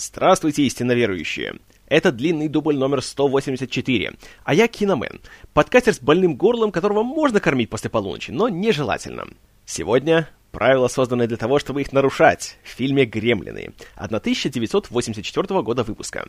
[0.00, 1.56] Здравствуйте, истинно верующие!
[1.88, 4.12] Это длинный дубль номер 184,
[4.44, 5.20] а я Киномен,
[5.52, 9.26] подкастер с больным горлом, которого можно кормить после полуночи, но нежелательно.
[9.66, 16.28] Сегодня правила созданы для того, чтобы их нарушать в фильме «Гремлины» 1984 года выпуска.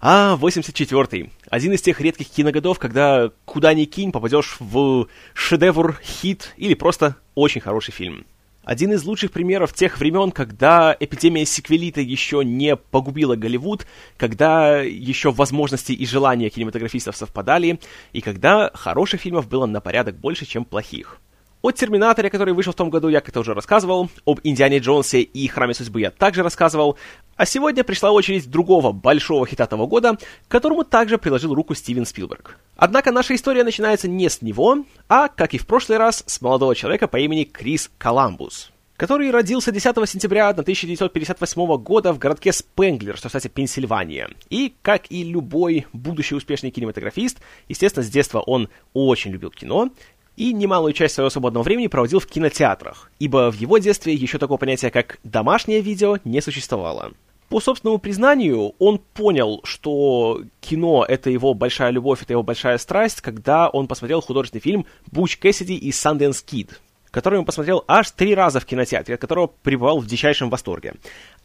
[0.00, 1.30] А, 84-й.
[1.48, 7.14] Один из тех редких киногодов, когда куда ни кинь, попадешь в шедевр, хит или просто
[7.36, 8.26] очень хороший фильм.
[8.68, 13.86] Один из лучших примеров тех времен, когда эпидемия сиквелита еще не погубила Голливуд,
[14.18, 17.80] когда еще возможности и желания кинематографистов совпадали,
[18.12, 21.18] и когда хороших фильмов было на порядок больше, чем плохих.
[21.60, 24.08] О Терминаторе, который вышел в том году, я как-то уже рассказывал.
[24.24, 26.96] Об Индиане Джонсе и Храме Судьбы я также рассказывал.
[27.36, 30.16] А сегодня пришла очередь другого большого хита того года,
[30.46, 32.58] которому также приложил руку Стивен Спилберг.
[32.76, 36.76] Однако наша история начинается не с него, а, как и в прошлый раз, с молодого
[36.76, 43.28] человека по имени Крис Коламбус который родился 10 сентября 1958 года в городке Спенглер, что,
[43.28, 44.28] кстати, Пенсильвания.
[44.50, 47.38] И, как и любой будущий успешный кинематографист,
[47.68, 49.90] естественно, с детства он очень любил кино,
[50.38, 54.56] и немалую часть своего свободного времени проводил в кинотеатрах, ибо в его детстве еще такого
[54.56, 57.10] понятия, как «домашнее видео» не существовало.
[57.48, 63.20] По собственному признанию, он понял, что кино— это его большая любовь, это его большая страсть,
[63.20, 68.34] когда он посмотрел художественный фильм «Буч Кэссиди» и «Санденс Кид», который он посмотрел аж три
[68.34, 70.94] раза в кинотеатре, от которого пребывал в дичайшем восторге.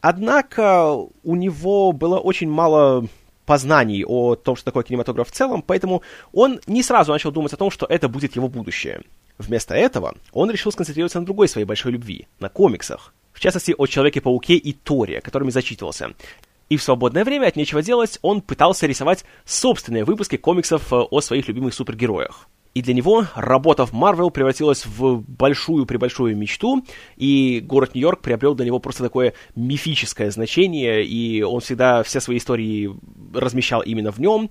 [0.01, 3.07] Однако у него было очень мало
[3.45, 7.57] познаний о том, что такое кинематограф в целом, поэтому он не сразу начал думать о
[7.57, 9.01] том, что это будет его будущее.
[9.37, 13.13] Вместо этого он решил сконцентрироваться на другой своей большой любви, на комиксах.
[13.33, 16.13] В частности, о Человеке-пауке и Торе, которыми зачитывался.
[16.69, 21.21] И в свободное время от нечего делать он пытался рисовать собственные выпуски комиксов э, о
[21.21, 22.47] своих любимых супергероях.
[22.73, 26.83] И для него работа в Марвел превратилась в большую-пребольшую мечту,
[27.17, 32.37] и город Нью-Йорк приобрел для него просто такое мифическое значение, и он всегда все свои
[32.37, 32.89] истории
[33.33, 34.49] размещал именно в нем,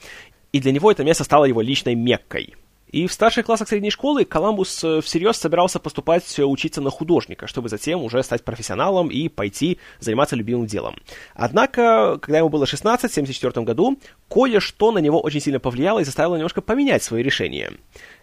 [0.52, 2.54] и для него это место стало его личной Меккой.
[2.92, 7.46] И в старших классах средней школы Коламбус э, всерьез собирался поступать э, учиться на художника,
[7.46, 10.96] чтобы затем уже стать профессионалом и пойти заниматься любимым делом.
[11.34, 13.98] Однако, когда ему было 16, в 1974 году,
[14.28, 17.72] кое-что на него очень сильно повлияло и заставило немножко поменять свое решение.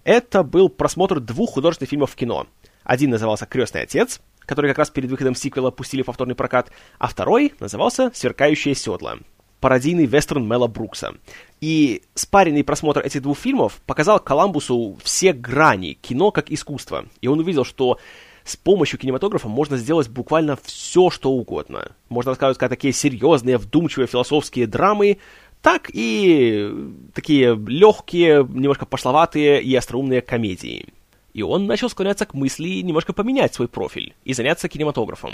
[0.04, 2.46] Это был просмотр двух художественных фильмов в кино.
[2.84, 7.54] Один назывался «Крестный отец», который как раз перед выходом сиквела пустили повторный прокат, а второй
[7.60, 9.18] назывался «Сверкающие седла»
[9.60, 11.16] пародийный вестерн Мела Брукса.
[11.62, 17.06] И спаренный просмотр этих двух фильмов показал Коламбусу все грани кино как искусство.
[17.22, 18.00] И он увидел, что
[18.44, 21.92] с помощью кинематографа можно сделать буквально все, что угодно.
[22.08, 25.18] Можно рассказывать как такие серьезные, вдумчивые философские драмы,
[25.62, 26.74] так и
[27.14, 30.88] такие легкие, немножко пошловатые и остроумные комедии.
[31.34, 35.34] И он начал склоняться к мысли немножко поменять свой профиль и заняться кинематографом.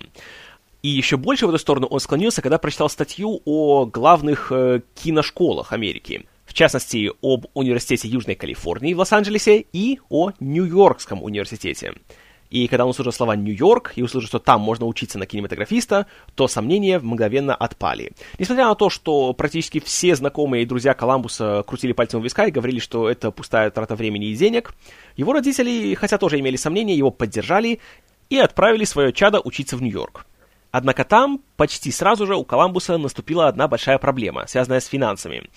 [0.85, 5.73] И еще больше в эту сторону он склонился, когда прочитал статью о главных э, киношколах
[5.73, 6.27] Америки.
[6.45, 11.95] В частности, об Университете Южной Калифорнии в Лос-Анджелесе и о Нью-Йоркском университете.
[12.51, 16.47] И когда он услышал слова «Нью-Йорк» и услышал, что там можно учиться на кинематографиста, то
[16.47, 18.11] сомнения мгновенно отпали.
[18.37, 22.51] Несмотря на то, что практически все знакомые и друзья Коламбуса крутили пальцем у виска и
[22.51, 24.75] говорили, что это пустая трата времени и денег,
[25.17, 27.79] его родители, хотя тоже имели сомнения, его поддержали
[28.29, 30.27] и отправили свое чадо учиться в Нью-Йорк.
[30.77, 35.49] Однако там почти сразу же у Коламбуса наступила одна большая проблема, связанная с финансами.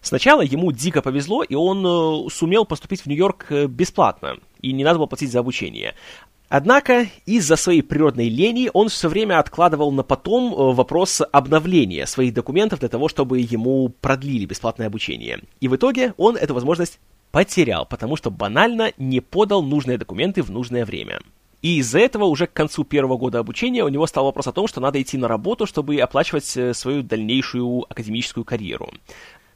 [0.00, 4.82] Сначала ему дико повезло, и он э, сумел поступить в Нью-Йорк э, бесплатно, и не
[4.82, 5.94] надо было платить за обучение.
[6.48, 12.32] Однако из-за своей природной лени он все время откладывал на потом э, вопрос обновления своих
[12.32, 15.40] документов для того, чтобы ему продлили бесплатное обучение.
[15.60, 17.00] И в итоге он эту возможность
[17.32, 21.20] потерял, потому что банально не подал нужные документы в нужное время.
[21.64, 24.66] И из-за этого уже к концу первого года обучения у него стал вопрос о том,
[24.66, 28.92] что надо идти на работу, чтобы оплачивать э, свою дальнейшую академическую карьеру.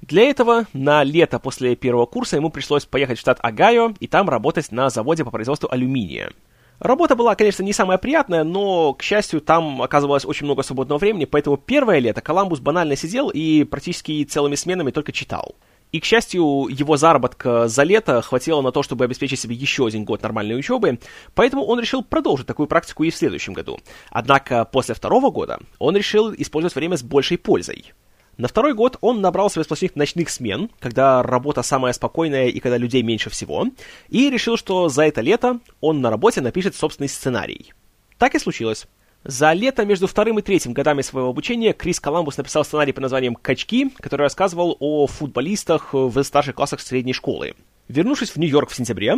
[0.01, 4.31] Для этого на лето после первого курса ему пришлось поехать в штат Огайо и там
[4.31, 6.33] работать на заводе по производству алюминия.
[6.79, 11.27] Работа была, конечно, не самая приятная, но, к счастью, там оказывалось очень много свободного времени,
[11.27, 15.57] поэтому первое лето Коламбус банально сидел и практически целыми сменами только читал.
[15.93, 20.05] И, к счастью, его заработка за лето хватило на то, чтобы обеспечить себе еще один
[20.05, 20.99] год нормальной учебы,
[21.35, 23.79] поэтому он решил продолжить такую практику и в следующем году.
[24.11, 27.93] Однако после второго года он решил использовать время с большей пользой.
[28.37, 32.77] На второй год он набрал себе сплошных ночных смен, когда работа самая спокойная и когда
[32.77, 33.67] людей меньше всего,
[34.09, 37.73] и решил, что за это лето он на работе напишет собственный сценарий.
[38.17, 38.87] Так и случилось.
[39.29, 43.35] За лето между вторым и третьим годами своего обучения Крис Коламбус написал сценарий под названием
[43.35, 47.53] «Качки», который рассказывал о футболистах в старших классах средней школы.
[47.89, 49.17] Вернувшись в Нью-Йорк в сентябре,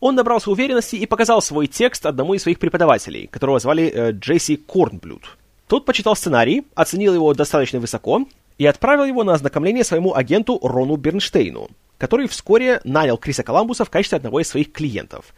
[0.00, 4.56] он набрался уверенности и показал свой текст одному из своих преподавателей, которого звали э, Джесси
[4.56, 5.22] Корнблюд.
[5.68, 8.26] Тот почитал сценарий, оценил его достаточно высоко
[8.58, 13.90] и отправил его на ознакомление своему агенту Рону Бернштейну, который вскоре нанял Криса Коламбуса в
[13.90, 15.32] качестве одного из своих клиентов.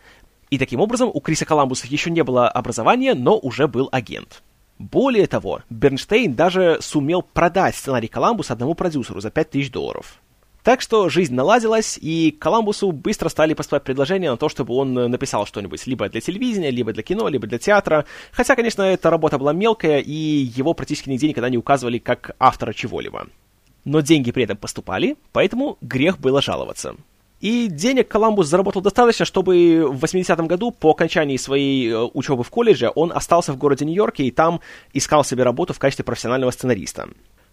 [0.51, 4.43] И таким образом у Криса Коламбуса еще не было образования, но уже был агент.
[4.79, 10.21] Более того, Бернштейн даже сумел продать сценарий Коламбуса одному продюсеру за 5000 долларов.
[10.63, 15.47] Так что жизнь наладилась, и Коламбусу быстро стали поступать предложения на то, чтобы он написал
[15.47, 18.05] что-нибудь либо для телевидения, либо для кино, либо для театра.
[18.33, 22.73] Хотя, конечно, эта работа была мелкая, и его практически нигде никогда не указывали как автора
[22.73, 23.29] чего-либо.
[23.85, 26.97] Но деньги при этом поступали, поэтому грех было жаловаться.
[27.41, 32.51] И денег Коламбус заработал достаточно, чтобы в 80-м году, по окончании своей э, учебы в
[32.51, 34.61] колледже, он остался в городе Нью-Йорке и там
[34.95, 37.09] искал себе работу в качестве профессионального сценариста.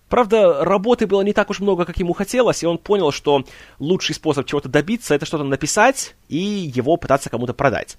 [0.07, 3.44] Правда, работы было не так уж много, как ему хотелось, и он понял, что
[3.80, 7.97] лучший способ чего-то добиться— это что-то написать и его пытаться кому-то продать.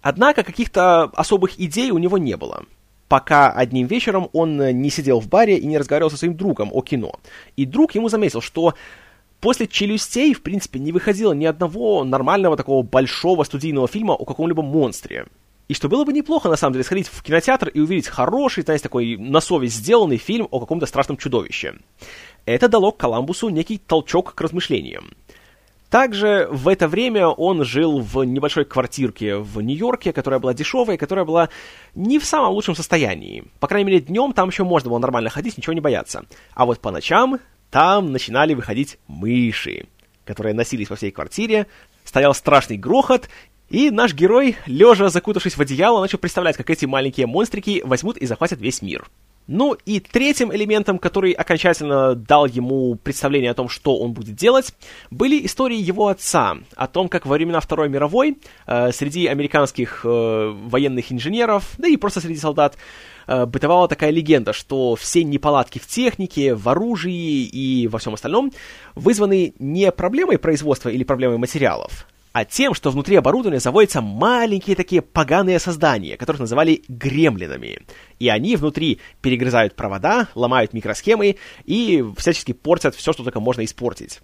[0.00, 2.64] Однако каких-то особых идей у него не было.
[3.08, 6.80] Пока одним вечером он не сидел в баре и не разговаривал со своим другом о
[6.80, 7.18] кино.
[7.56, 8.74] И друг ему заметил, что
[9.40, 14.62] после «Челюстей», в принципе, не выходило ни одного нормального такого большого студийного фильма о каком-либо
[14.62, 15.26] монстре.
[15.68, 18.82] И что было бы неплохо, на самом деле, сходить в кинотеатр и увидеть хороший, знаете,
[18.82, 21.74] такой на совесть сделанный фильм о каком-то страшном чудовище.
[22.44, 25.12] Это дало Коламбусу некий толчок к размышлениям.
[25.90, 31.24] Также в это время он жил в небольшой квартирке в Нью-Йорке, которая была дешевая, которая
[31.24, 31.48] была
[31.96, 33.44] не в самом лучшем состоянии.
[33.58, 36.24] По крайней мере, днем там еще можно было нормально ходить, ничего не бояться.
[36.54, 37.40] А вот по ночам
[37.70, 39.86] там начинали выходить мыши,
[40.24, 41.66] которые носились по всей квартире,
[42.04, 43.28] стоял страшный грохот,
[43.68, 48.26] и наш герой, лежа закутавшись в одеяло, начал представлять, как эти маленькие монстрики возьмут и
[48.26, 49.08] захватят весь мир.
[49.46, 54.72] Ну и третьим элементом, который окончательно дал ему представление о том, что он будет делать,
[55.10, 60.52] были истории его отца, о том, как во времена Второй мировой э, среди американских э,
[60.66, 62.76] военных инженеров, да и просто среди солдат,
[63.46, 68.52] бытовала такая легенда, что все неполадки в технике, в оружии и во всем остальном
[68.94, 75.02] вызваны не проблемой производства или проблемой материалов, а тем, что внутри оборудования заводятся маленькие такие
[75.02, 77.80] поганые создания, которых называли гремлинами.
[78.18, 84.20] И они внутри перегрызают провода, ломают микросхемы и всячески портят все, что только можно испортить.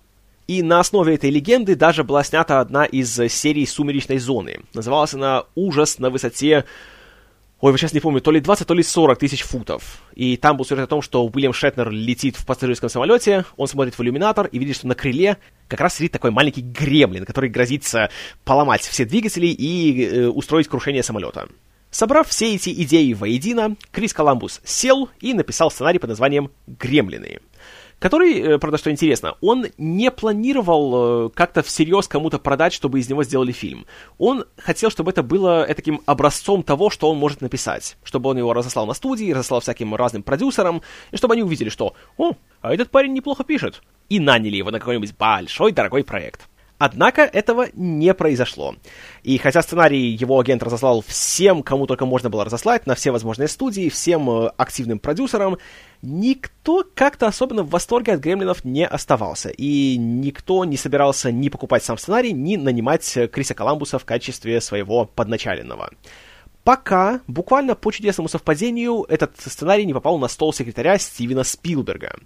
[0.47, 4.61] И на основе этой легенды даже была снята одна из серий «Сумеречной зоны».
[4.75, 6.65] Называлась она «Ужас на высоте
[7.59, 10.03] Ой, сейчас не помню, то ли 20, то ли 40 тысяч футов.
[10.15, 13.97] И там был сюжет о том, что Уильям Шетнер летит в пассажирском самолете, он смотрит
[13.97, 18.11] в иллюминатор и видит, что на крыле как раз сидит такой маленький гремлин, который грозится
[18.45, 21.49] поломать все двигатели и э, устроить крушение самолета.
[21.91, 27.41] Собрав все эти идеи воедино, Крис Коламбус сел и написал сценарий под названием «Гремлины»
[27.99, 33.09] который, э, правда, что интересно, он не планировал э, как-то всерьез кому-то продать, чтобы из
[33.09, 33.87] него сделали фильм.
[34.19, 38.53] Он хотел, чтобы это было таким образцом того, что он может написать, чтобы он его
[38.53, 42.91] разослал на студии, разослал всяким разным продюсерам, и чтобы они увидели, что «О, а этот
[42.91, 46.49] парень неплохо пишет», и наняли его на какой-нибудь большой дорогой проект.
[46.79, 48.77] Однако этого не произошло.
[49.23, 53.49] И хотя сценарий его агент разослал всем, кому только можно было разослать, на все возможные
[53.49, 55.57] студии, всем э, активным продюсерам,
[56.03, 59.49] никто как-то особенно в восторге от гремлинов не оставался.
[59.49, 64.61] И никто не собирался ни покупать сам сценарий, ни нанимать э, Криса Коламбуса в качестве
[64.61, 65.91] своего подначаленного.
[66.63, 72.17] Пока, буквально по чудесному совпадению, этот сценарий не попал на стол секретаря Стивена Спилберга,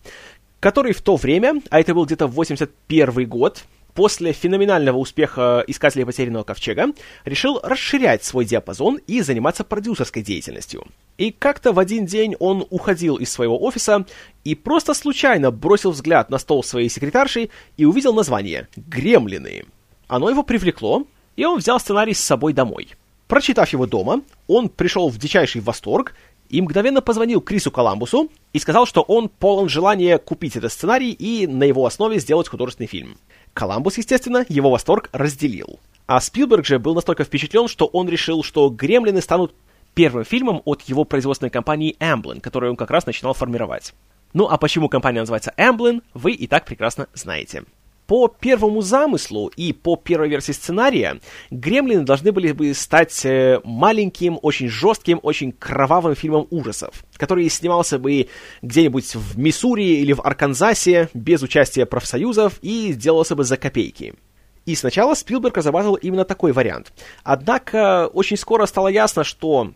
[0.60, 6.44] который в то время, а это был где-то 81 год, после феноменального успеха «Искателей потерянного
[6.44, 6.92] ковчега»
[7.24, 10.86] решил расширять свой диапазон и заниматься продюсерской деятельностью.
[11.18, 14.06] И как-то в один день он уходил из своего офиса
[14.44, 19.64] и просто случайно бросил взгляд на стол своей секретарши и увидел название «Гремлины».
[20.08, 21.06] Оно его привлекло,
[21.36, 22.88] и он взял сценарий с собой домой.
[23.28, 26.14] Прочитав его дома, он пришел в дичайший восторг
[26.48, 31.46] и мгновенно позвонил Крису Коламбусу и сказал, что он полон желания купить этот сценарий и
[31.46, 33.18] на его основе сделать художественный фильм.
[33.54, 35.78] Коламбус, естественно, его восторг разделил.
[36.06, 39.54] А Спилберг же был настолько впечатлен, что он решил, что «Гремлины» станут
[39.94, 43.94] первым фильмом от его производственной компании Amblin, которую он как раз начинал формировать.
[44.32, 47.64] Ну а почему компания называется Amblin, вы и так прекрасно знаете.
[48.10, 51.20] По первому замыслу и по первой версии сценария,
[51.52, 58.00] «Гремлины» должны были бы стать э, маленьким, очень жестким, очень кровавым фильмом ужасов, который снимался
[58.00, 58.26] бы
[58.62, 64.14] где-нибудь в Миссури или в Арканзасе без участия профсоюзов и делался бы за копейки.
[64.66, 66.92] И сначала Спилберг разрабатывал именно такой вариант.
[67.22, 69.72] Однако очень скоро стало ясно, что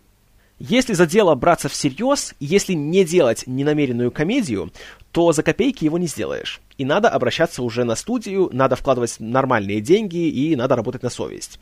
[0.58, 4.72] если за дело браться всерьез, если не делать ненамеренную комедию,
[5.10, 6.60] то за копейки его не сделаешь.
[6.78, 11.58] И надо обращаться уже на студию, надо вкладывать нормальные деньги и надо работать на совесть.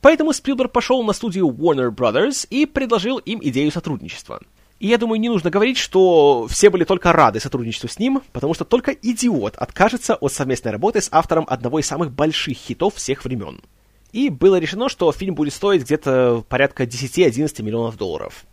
[0.00, 4.40] Поэтому Спилберг пошел на студию Warner Brothers и предложил им идею сотрудничества.
[4.80, 8.52] И я думаю, не нужно говорить, что все были только рады сотрудничеству с ним, потому
[8.52, 13.24] что только идиот откажется от совместной работы с автором одного из самых больших хитов всех
[13.24, 13.62] времен.
[14.14, 18.44] И было решено, что фильм будет стоить где-то порядка 10-11 миллионов долларов.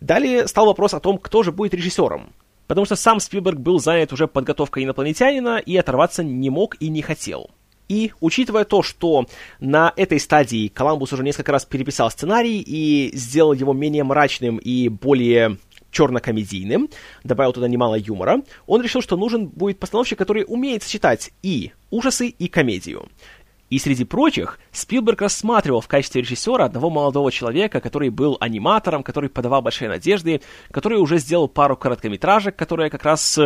[0.00, 2.32] Далее стал вопрос о том, кто же будет режиссером.
[2.66, 7.02] Потому что сам Спилберг был занят уже подготовкой инопланетянина и оторваться не мог и не
[7.02, 7.48] хотел.
[7.88, 9.26] И, учитывая то, что
[9.60, 14.88] на этой стадии Коламбус уже несколько раз переписал сценарий и сделал его менее мрачным и
[14.88, 15.58] более
[15.90, 16.90] черно-комедийным,
[17.24, 22.28] добавил туда немало юмора, он решил, что нужен будет постановщик, который умеет сочетать и ужасы,
[22.28, 23.08] и комедию.
[23.70, 29.28] И среди прочих, Спилберг рассматривал в качестве режиссера одного молодого человека, который был аниматором, который
[29.28, 33.38] подавал большие надежды, который уже сделал пару короткометражек, которые как раз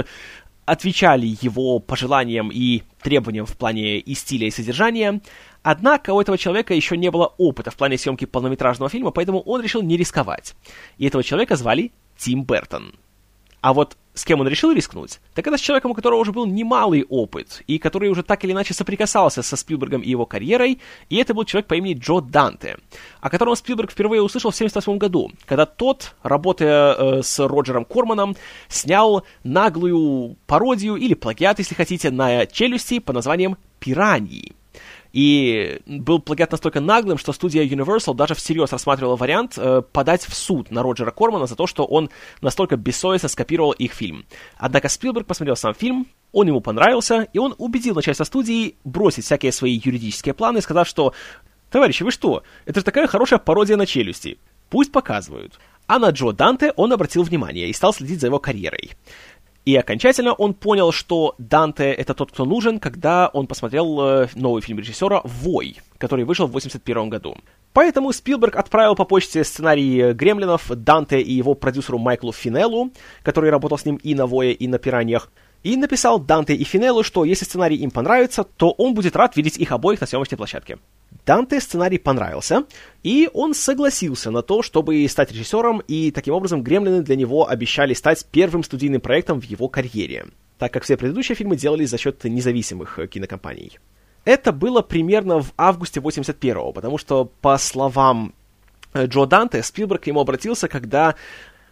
[0.64, 5.20] отвечали его пожеланиям и требованиям в плане и стиля, и содержания.
[5.62, 9.60] Однако у этого человека еще не было опыта в плане съемки полнометражного фильма, поэтому он
[9.60, 10.54] решил не рисковать.
[10.98, 12.94] И этого человека звали Тим Бертон.
[13.60, 16.47] А вот с кем он решил рискнуть, так это с человеком, у которого уже был
[16.47, 21.16] немалый опыт, и который уже так или иначе соприкасался со Спилбергом и его карьерой, и
[21.16, 22.78] это был человек по имени Джо Данте,
[23.21, 28.37] о котором Спилберг впервые услышал в 1978 году, когда тот, работая э, с Роджером Корманом,
[28.69, 34.52] снял наглую пародию или плагиат, если хотите, на челюсти под названием «Пираньи».
[35.12, 40.35] И был плагиат настолько наглым, что студия Universal даже всерьез рассматривала вариант э, подать в
[40.35, 44.25] суд на Роджера Кормана за то, что он настолько бессовестно скопировал их фильм.
[44.57, 49.52] Однако Спилберг посмотрел сам фильм, он ему понравился, и он убедил начальство студии бросить всякие
[49.52, 51.12] свои юридические планы, сказав, что
[51.71, 52.42] «Товарищи, вы что?
[52.64, 54.38] Это же такая хорошая пародия на челюсти.
[54.71, 55.59] Пусть показывают».
[55.87, 58.92] А на Джо Данте он обратил внимание и стал следить за его карьерой.
[59.64, 64.61] И окончательно он понял, что Данте— это тот, кто нужен, когда он посмотрел э, новый
[64.61, 67.37] фильм режиссера «Вой», который вышел в 1981 году.
[67.73, 72.90] Поэтому Спилберг отправил по почте сценарий «Гремлинов» Данте и его продюсеру Майклу Финеллу,
[73.23, 75.31] который работал с ним и на «Вое», и на «Пираньях»,
[75.62, 79.59] и написал Данте и Финеллу, что если сценарий им понравится, то он будет рад видеть
[79.59, 80.78] их обоих на съемочной площадке.
[81.24, 82.64] Данте сценарий понравился,
[83.04, 87.94] и он согласился на то, чтобы стать режиссером, и таким образом «Гремлины» для него обещали
[87.94, 90.26] стать первым студийным проектом в его карьере,
[90.58, 93.78] так как все предыдущие фильмы делались за счет независимых э, кинокомпаний.
[94.24, 98.34] Это было примерно в августе 81-го, потому что, по словам
[98.92, 101.14] э, Джо Данте, Спилберг к нему обратился, когда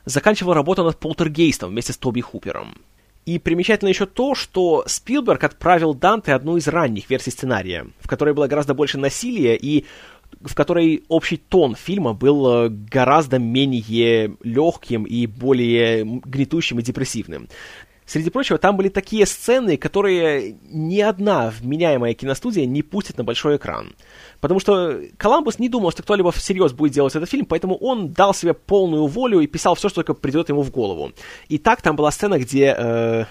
[0.05, 2.79] заканчивал работу над «Полтергейстом» вместе с Тоби Хупером.
[3.27, 8.35] И примечательно еще то, что Спилберг отправил Данте одну из ранних версий сценария, в которой
[8.35, 9.85] было гораздо больше насилия и
[10.41, 17.49] в которой общий тон фильма был э, гораздо менее легким и более гнетущим и депрессивным.
[18.07, 23.57] Среди прочего, там были такие сцены, которые ни одна вменяемая киностудия не пустит на большой
[23.57, 23.95] экран.
[24.41, 28.35] Потому что Коламбус не думал, что кто-либо всерьез будет делать этот фильм, поэтому он дал
[28.35, 31.13] себе полную волю и писал все, что только придет ему в голову.
[31.49, 33.25] И так там была сцена, где э,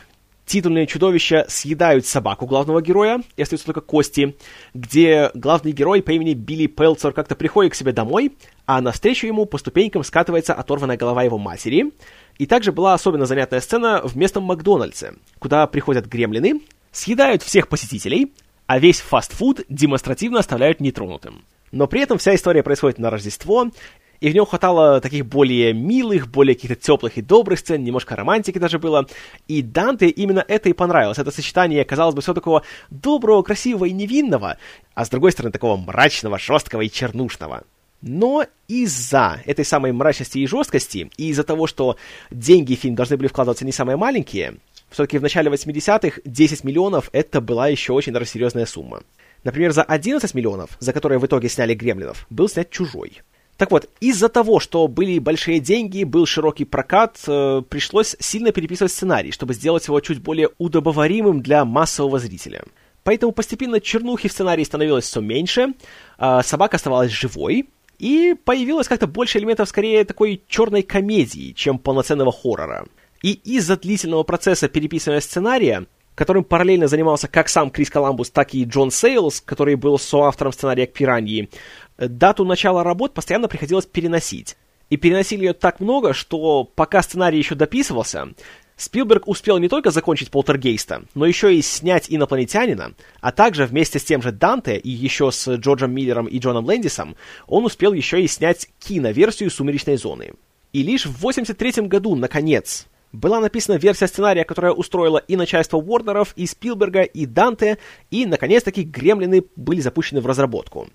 [0.50, 4.36] титульные чудовища съедают собаку главного героя, и остаются только кости,
[4.74, 8.36] где главный герой по имени Билли Пелцер как-то приходит к себе домой,
[8.66, 11.92] а навстречу ему по ступенькам скатывается оторванная голова его матери.
[12.38, 16.62] И также была особенно занятная сцена в местном Макдональдсе, куда приходят гремлины,
[16.92, 18.34] съедают всех посетителей,
[18.69, 21.43] а весь фастфуд демонстративно оставляют нетронутым.
[21.71, 23.71] Но при этом вся история происходит на Рождество,
[24.19, 28.59] и в нем хватало таких более милых, более каких-то теплых и добрых сцен, немножко романтики
[28.59, 29.07] даже было.
[29.47, 31.17] И Данте именно это и понравилось.
[31.17, 32.61] Это сочетание, казалось бы, все такого
[32.91, 34.59] доброго, красивого и невинного,
[34.93, 37.63] а с другой стороны такого мрачного, жесткого и чернушного.
[38.03, 41.97] Но из-за этой самой мрачности и жесткости, и из-за того, что
[42.29, 44.57] деньги в фильм должны были вкладываться не самые маленькие,
[44.89, 49.03] все-таки в начале 80-х 10 миллионов это была еще очень даже серьезная сумма.
[49.43, 53.22] Например, за 11 миллионов, за которые в итоге сняли «Гремлинов», был снят «Чужой».
[53.60, 58.93] Так вот, из-за того, что были большие деньги, был широкий прокат, э, пришлось сильно переписывать
[58.93, 62.63] сценарий, чтобы сделать его чуть более удобоваримым для массового зрителя.
[63.03, 65.74] Поэтому постепенно чернухи в сценарии становилось все меньше,
[66.17, 67.67] э, собака оставалась живой,
[67.98, 72.86] и появилось как-то больше элементов скорее такой черной комедии, чем полноценного хоррора.
[73.21, 75.85] И из-за длительного процесса переписывания сценария,
[76.15, 80.88] которым параллельно занимался как сам Крис Коламбус, так и Джон Сейлс, который был соавтором сценария
[80.88, 81.49] к «Пираньи»,
[81.97, 84.57] дату начала работ постоянно приходилось переносить.
[84.89, 88.29] И переносили ее так много, что пока сценарий еще дописывался,
[88.75, 94.05] Спилберг успел не только закончить «Полтергейста», но еще и снять «Инопланетянина», а также вместе с
[94.05, 98.27] тем же Данте и еще с Джорджем Миллером и Джоном Лэндисом он успел еще и
[98.27, 100.31] снять киноверсию «Сумеречной зоны».
[100.71, 106.34] И лишь в 83 году, наконец, была написана версия сценария, которая устроила и начальство Уорнеров,
[106.36, 107.78] и Спилберга, и Данте,
[108.12, 110.88] и, наконец-таки, Гремлины были запущены в разработку.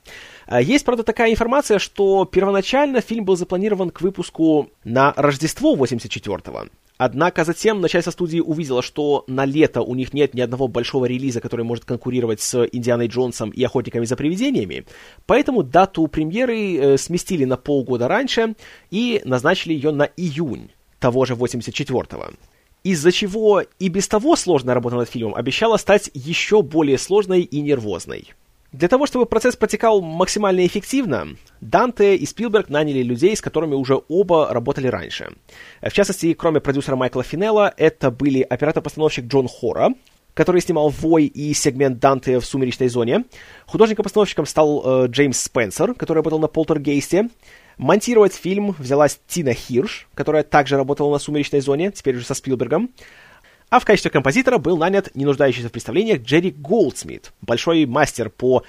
[0.47, 6.69] А, есть, правда, такая информация, что первоначально фильм был запланирован к выпуску на Рождество 84-го.
[6.97, 11.41] Однако затем начальство студии увидело, что на лето у них нет ни одного большого релиза,
[11.41, 14.87] который может конкурировать с Индианой Джонсом и Охотниками за привидениями,
[15.27, 18.55] поэтому дату премьеры э, сместили на полгода раньше
[18.91, 20.71] и назначили ее на июнь
[21.05, 22.31] того же 84-го.
[22.83, 27.61] Из-за чего и без того сложная работа над фильмом обещала стать еще более сложной и
[27.61, 28.33] нервозной.
[28.73, 34.01] Для того, чтобы процесс протекал максимально эффективно, Данте и Спилберг наняли людей, с которыми уже
[34.09, 35.35] оба работали раньше.
[35.83, 39.91] В частности, кроме продюсера Майкла Финелла, это были оператор-постановщик Джон Хора,
[40.33, 43.25] который снимал «Вой» и сегмент Данте в «Сумеречной зоне».
[43.67, 47.29] Художником-постановщиком стал э, Джеймс Спенсер, который работал на «Полтергейсте».
[47.79, 52.91] Монтировать фильм взялась Тина Хирш, которая также работала на «Сумеречной зоне», теперь уже со Спилбергом.
[53.71, 58.63] А в качестве композитора был нанят не нуждающийся в представлениях Джерри Голдсмит, большой мастер по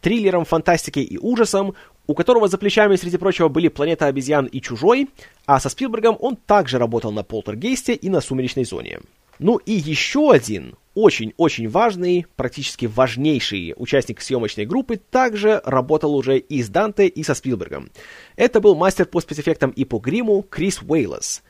[0.00, 1.74] триллерам, фантастике и ужасам,
[2.06, 5.08] у которого за плечами, среди прочего, были «Планета обезьян» и «Чужой»,
[5.46, 9.00] а со Спилбергом он также работал на «Полтергейсте» и на «Сумеречной зоне».
[9.38, 16.60] Ну и еще один очень-очень важный, практически важнейший участник съемочной группы также работал уже и
[16.60, 17.90] с Данте, и со Спилбергом.
[18.34, 21.44] Это был мастер по спецэффектам и по гриму Крис Уэйлес,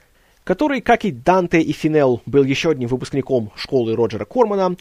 [0.45, 4.77] который, как и Данте и Финел, был еще одним выпускником школы Роджера Кормана,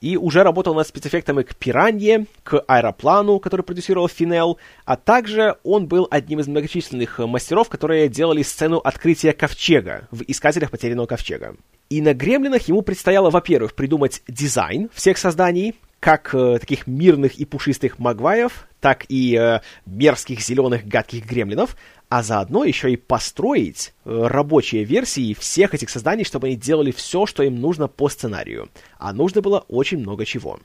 [0.00, 5.88] и уже работал над спецэффектами к «Пиранье», к «Аэроплану», который продюсировал Финел, а также он
[5.88, 11.56] был одним из многочисленных мастеров, которые делали сцену открытия Ковчега в «Искателях потерянного Ковчега».
[11.90, 17.44] И на «Гремлинах» ему предстояло, во-первых, придумать дизайн всех созданий, как э, таких мирных и
[17.44, 21.76] пушистых магваев, так и э, мерзких зеленых гадких гремлинов,
[22.08, 27.26] а заодно еще и построить э, рабочие версии всех этих созданий, чтобы они делали все,
[27.26, 28.68] что им нужно по сценарию.
[28.98, 30.60] А нужно было очень много чего.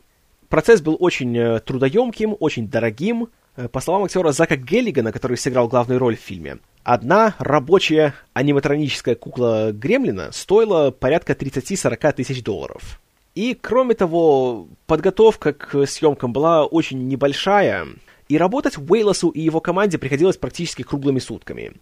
[0.50, 3.30] Процесс был очень э, трудоемким, очень дорогим.
[3.60, 9.16] Э, по словам актера Зака Геллигана, который сыграл главную роль в фильме, одна рабочая аниматроническая
[9.16, 13.02] кукла Гремлина стоила порядка 30-40 тысяч долларов.
[13.36, 17.88] И, кроме того, подготовка к съемкам была очень небольшая,
[18.30, 21.74] и работать Уэйлосу и его команде приходилось практически круглыми сутками.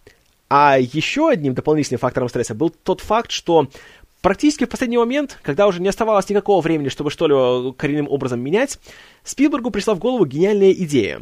[0.49, 3.67] А еще одним дополнительным фактором стресса был тот факт, что
[4.21, 8.79] практически в последний момент, когда уже не оставалось никакого времени, чтобы что-либо коренным образом менять,
[9.23, 11.21] Спилбергу пришла в голову гениальная идея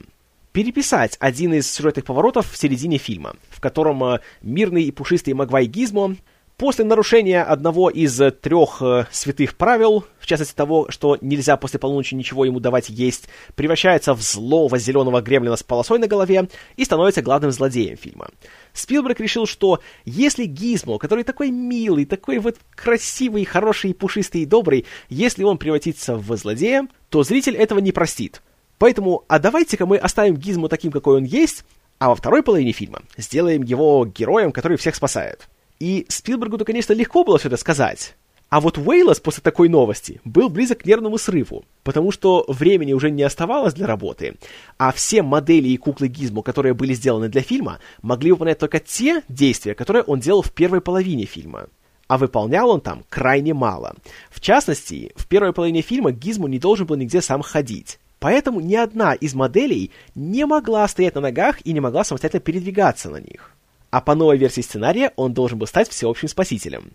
[0.56, 5.66] переписать один из сюжетных поворотов в середине фильма, в котором э, мирный и пушистый Магвай
[5.66, 6.16] Гизмо
[6.58, 12.16] После нарушения одного из трех э, святых правил, в частности того, что нельзя после полуночи
[12.16, 17.22] ничего ему давать есть, превращается в злого зеленого гремлина с полосой на голове и становится
[17.22, 18.30] главным злодеем фильма.
[18.72, 24.86] Спилберг решил, что если Гизмо, который такой милый, такой вот красивый, хороший, пушистый и добрый,
[25.10, 28.42] если он превратится в злодея, то зритель этого не простит.
[28.78, 31.64] Поэтому, а давайте-ка мы оставим Гизмо таким, какой он есть,
[31.98, 35.48] а во второй половине фильма сделаем его героем, который всех спасает.
[35.80, 38.16] И Спилбергу-то, конечно, легко было все это сказать.
[38.50, 43.10] А вот Уэйлос после такой новости был близок к нервному срыву, потому что времени уже
[43.10, 44.36] не оставалось для работы,
[44.78, 49.24] а все модели и куклы Гизмо, которые были сделаны для фильма, могли выполнять только те
[49.28, 51.68] действия, которые он делал в первой половине фильма.
[52.08, 53.96] А выполнял он там крайне мало.
[54.30, 58.00] В частности, в первой половине фильма Гизмо не должен был нигде сам ходить.
[58.20, 63.10] Поэтому ни одна из моделей не могла стоять на ногах и не могла самостоятельно передвигаться
[63.10, 63.56] на них
[63.96, 66.92] а по новой версии сценария он должен был стать всеобщим спасителем.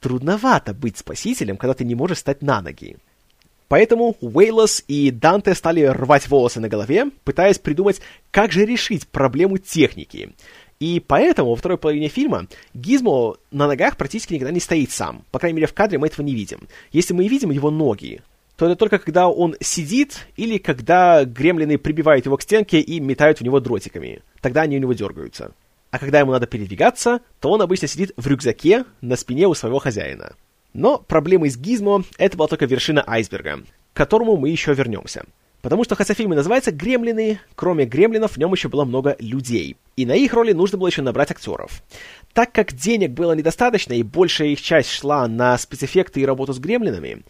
[0.00, 2.96] Трудновато быть спасителем, когда ты не можешь стать на ноги.
[3.68, 8.00] Поэтому Уэйлос и Данте стали рвать волосы на голове, пытаясь придумать,
[8.32, 10.32] как же решить проблему техники.
[10.80, 15.24] И поэтому во второй половине фильма Гизмо на ногах практически никогда не стоит сам.
[15.30, 16.66] По крайней мере, в кадре мы этого не видим.
[16.90, 18.20] Если мы видим его ноги,
[18.56, 23.40] то это только когда он сидит или когда гремлины прибивают его к стенке и метают
[23.40, 24.22] в него дротиками.
[24.40, 25.52] Тогда они у него дергаются
[25.96, 29.78] а когда ему надо передвигаться, то он обычно сидит в рюкзаке на спине у своего
[29.78, 30.34] хозяина.
[30.74, 33.60] Но проблемой с Гизмо это была только вершина айсберга,
[33.94, 35.24] к которому мы еще вернемся.
[35.62, 39.78] Потому что хотя фильм и называется «Гремлины», кроме гремлинов в нем еще было много людей.
[39.96, 41.82] И на их роли нужно было еще набрать актеров.
[42.34, 46.58] Так как денег было недостаточно и большая их часть шла на спецэффекты и работу с
[46.58, 47.22] гремлинами,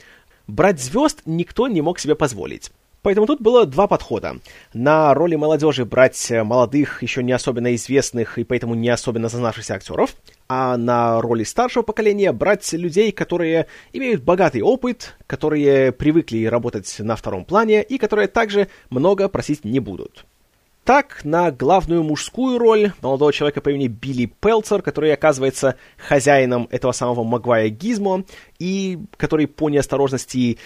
[0.46, 2.72] брать звезд никто не мог себе позволить.
[3.06, 4.38] Поэтому тут было два подхода.
[4.74, 10.16] На роли молодежи брать молодых, еще не особенно известных и поэтому не особенно зазнавшихся актеров,
[10.48, 17.14] а на роли старшего поколения брать людей, которые имеют богатый опыт, которые привыкли работать на
[17.14, 20.26] втором плане и которые также много просить не будут.
[20.86, 26.92] Так, на главную мужскую роль молодого человека по имени Билли Пелцер, который оказывается хозяином этого
[26.92, 28.22] самого Магвая Гизмо,
[28.60, 30.58] и который по неосторожности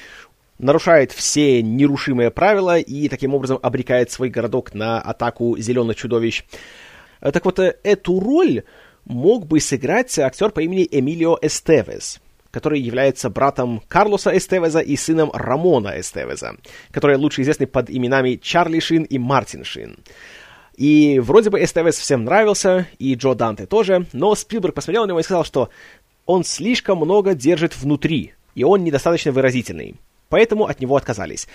[0.58, 6.44] нарушает все нерушимые правила и таким образом обрекает свой городок на атаку зеленых чудовищ.
[7.22, 8.64] Э, так вот, э, эту роль
[9.06, 12.20] мог бы сыграть актер по имени Эмилио Эстевес,
[12.50, 16.56] который является братом Карлоса Эстевеза и сыном Рамона Эстевеза,
[16.90, 19.98] которые лучше известны под именами Чарли Шин и Мартин Шин.
[20.76, 25.20] И вроде бы Эстевес всем нравился, и Джо Данте тоже, но Спилберг посмотрел на него
[25.20, 25.68] и сказал, что
[26.26, 29.96] он слишком много держит внутри, и он недостаточно выразительный.
[30.28, 31.48] Поэтому от него отказались.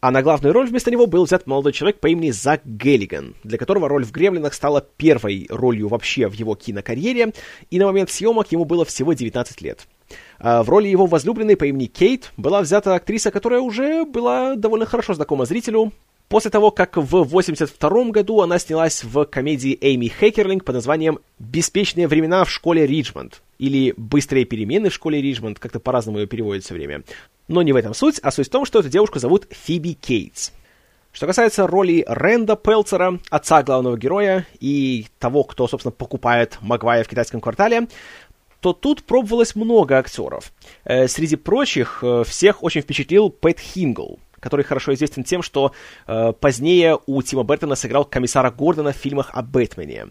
[0.00, 3.58] А на главную роль вместо него был взят молодой человек по имени Зак Геллиган, для
[3.58, 7.34] которого роль в «Гремлинах» стала первой ролью вообще в его кинокарьере,
[7.70, 9.86] и на момент съемок ему было всего 19 лет.
[10.38, 14.86] А в роли его возлюбленной по имени Кейт была взята актриса, которая уже была довольно
[14.86, 15.92] хорошо знакома зрителю,
[16.28, 22.08] после того, как в 1982 году она снялась в комедии Эйми Хекерлинг под названием «Беспечные
[22.08, 26.74] времена в школе Риджмонд» или «Быстрые перемены в школе Риджмонд», как-то по-разному ее переводят все
[26.74, 27.02] время.
[27.48, 30.52] Но не в этом суть, а суть в том, что эту девушку зовут Фиби Кейтс.
[31.12, 37.08] Что касается роли Рэнда Пелцера, отца главного героя и того, кто, собственно, покупает Магвая в
[37.08, 37.88] китайском квартале,
[38.60, 40.52] то тут пробовалось много актеров.
[40.84, 45.72] Э, среди прочих э, всех очень впечатлил Пэт Хингл, который хорошо известен тем, что
[46.06, 50.08] э, позднее у Тима Бертона сыграл комиссара Гордона в фильмах о Бэтмене.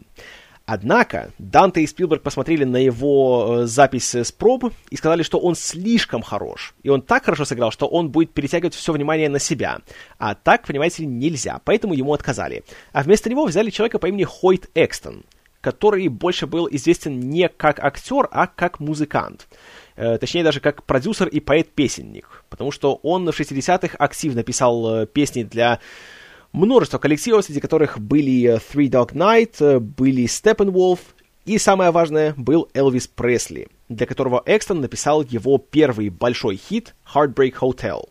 [0.72, 6.22] Однако Данте и Спилберг посмотрели на его запись с проб и сказали, что он слишком
[6.22, 6.76] хорош.
[6.84, 9.80] И он так хорошо сыграл, что он будет перетягивать все внимание на себя.
[10.20, 12.64] А так, понимаете нельзя, поэтому ему отказали.
[12.92, 15.24] А вместо него взяли человека по имени Хойт Экстон,
[15.62, 19.48] который больше был известен не как актер, а как музыкант.
[19.96, 22.44] Э, точнее, даже как продюсер и поэт-песенник.
[22.50, 25.80] Потому что он в 60-х активно писал э, песни для
[26.54, 31.00] множество коллективов, среди которых были э, Three Dog Night, были Steppenwolf,
[31.46, 37.56] и самое важное, был Элвис Пресли, для которого Экстон написал его первый большой хит Heartbreak
[37.60, 38.08] Hotel.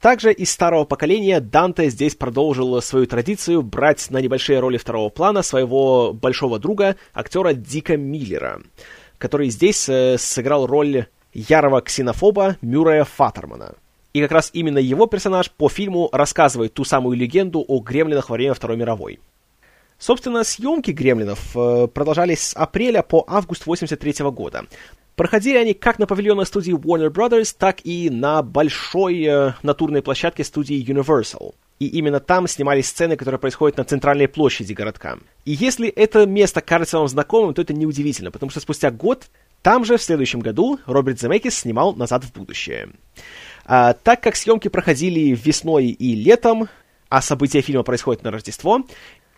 [0.00, 5.42] Также из старого поколения Данте здесь продолжил свою традицию брать на небольшие роли второго плана
[5.42, 8.62] своего большого друга, актера Дика Миллера,
[9.18, 13.74] который здесь э, сыграл роль ярого ксенофоба Мюррея Фаттермана.
[14.14, 18.36] И как раз именно его персонаж по фильму рассказывает ту самую легенду о гремлинах во
[18.36, 19.20] время Второй мировой.
[19.98, 24.64] Собственно, съемки «Гремлинов» э, продолжались с апреля по август 83 года.
[25.20, 30.44] Проходили они как на павильонной студии Warner Brothers, так и на большой э, натурной площадке
[30.44, 31.54] студии Universal.
[31.78, 35.18] И именно там снимались сцены, которые происходят на центральной площади городка.
[35.44, 39.26] И если это место кажется вам знакомым, то это неудивительно, потому что спустя год
[39.60, 42.88] там же в следующем году Роберт Земекис снимал «Назад в будущее».
[43.66, 46.70] А, так как съемки проходили весной и летом,
[47.10, 48.86] а события фильма происходят на Рождество,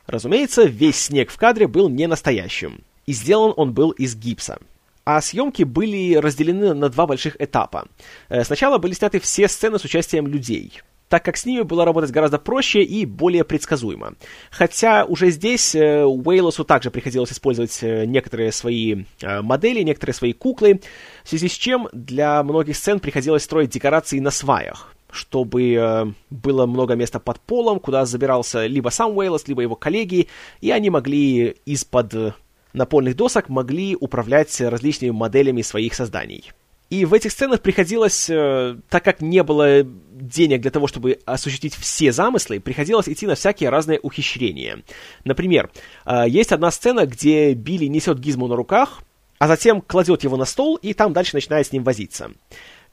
[0.06, 4.60] разумеется, весь снег в кадре был не настоящим, и сделан он был из гипса.
[5.04, 7.86] А съемки были разделены на два больших этапа.
[8.28, 10.80] Э, сначала были сняты все сцены с участием людей—
[11.12, 14.14] так как с ними было работать гораздо проще и более предсказуемо.
[14.50, 20.80] Хотя уже здесь э, Уэйлосу также приходилось использовать э, некоторые свои модели, некоторые свои куклы,
[21.22, 26.94] в связи с чем для многих сцен приходилось строить декорации на сваях чтобы было много
[26.94, 30.28] места под полом, куда забирался либо сам Уэйлос, либо его коллеги,
[30.62, 32.34] и они могли из-под
[32.72, 36.52] напольных досок могли управлять различными моделями своих созданий.
[36.92, 41.74] И в этих сценах приходилось, э, так как не было денег для того, чтобы осуществить
[41.74, 44.82] все замыслы, приходилось идти на всякие разные ухищрения.
[45.24, 45.70] Например,
[46.04, 49.02] э, есть одна сцена, где Билли несет Гизму на руках,
[49.38, 52.30] а затем кладет его на стол и там дальше начинает с ним возиться.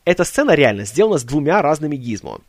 [0.06, 2.40] Эта сцена реально сделана с двумя разными Гизмо.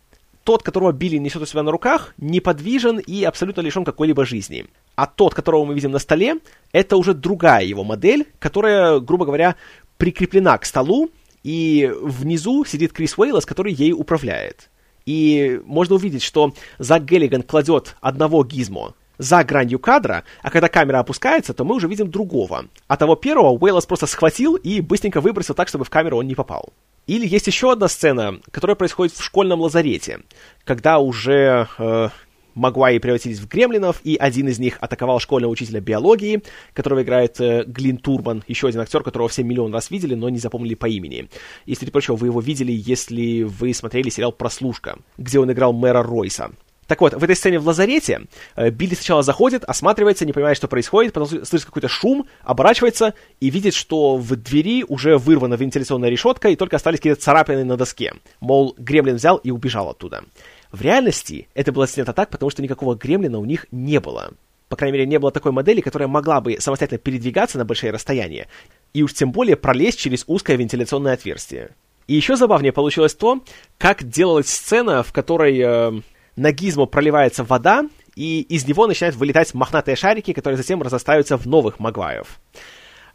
[0.51, 4.67] Тот, которого Билли несет у себя на руках, неподвижен и абсолютно лишен какой-либо жизни.
[4.97, 6.39] А тот, которого мы видим на столе,
[6.73, 9.55] это уже другая его модель, которая, грубо говоря,
[9.97, 11.11] прикреплена к столу,
[11.45, 14.71] и внизу сидит Крис Уэйлос, который ей управляет.
[15.07, 20.99] И можно увидеть, что Зак Геллиган кладет одного гизмо за гранью кадра, а когда камера
[20.99, 22.65] опускается, то мы уже видим другого.
[22.89, 26.35] А того первого Уэйлос просто схватил и быстренько выбросил так, чтобы в камеру он не
[26.35, 26.73] попал.
[27.07, 30.21] Или есть еще одна сцена, которая происходит в школьном лазарете,
[30.65, 32.09] когда уже э,
[32.55, 36.43] Магуайи превратились в гремлинов, и один из них атаковал школьного учителя биологии,
[36.75, 40.39] которого играет э, Глин Турман, еще один актер, которого все миллион раз видели, но не
[40.39, 41.29] запомнили по имени.
[41.67, 46.03] И, среди прочего, вы его видели, если вы смотрели сериал «Прослушка», где он играл мэра
[46.03, 46.51] Ройса.
[46.91, 48.23] Так вот, в этой сцене в лазарете
[48.57, 53.49] э, Билли сначала заходит, осматривается, не понимает, что происходит, потом слышит какой-то шум, оборачивается и
[53.49, 58.15] видит, что в двери уже вырвана вентиляционная решетка, и только остались какие-то царапины на доске.
[58.41, 60.25] Мол, гремлин взял и убежал оттуда.
[60.73, 64.33] В реальности это было снято так, потому что никакого гремлина у них не было.
[64.69, 68.49] По крайней мере, не было такой модели, которая могла бы самостоятельно передвигаться на большие расстояния,
[68.95, 71.71] и уж тем более пролезть через узкое вентиляционное отверстие.
[72.09, 73.45] И еще забавнее получилось то,
[73.79, 76.01] как делалась сцена, в которой э,
[76.41, 81.47] на гизмо проливается вода, и из него начинают вылетать мохнатые шарики, которые затем разостаются в
[81.47, 82.41] новых Магваев.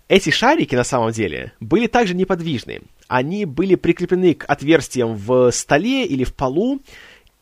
[0.08, 2.82] Эти шарики, на самом деле, были также неподвижны.
[3.08, 6.82] Они были прикреплены к отверстиям в столе или в полу,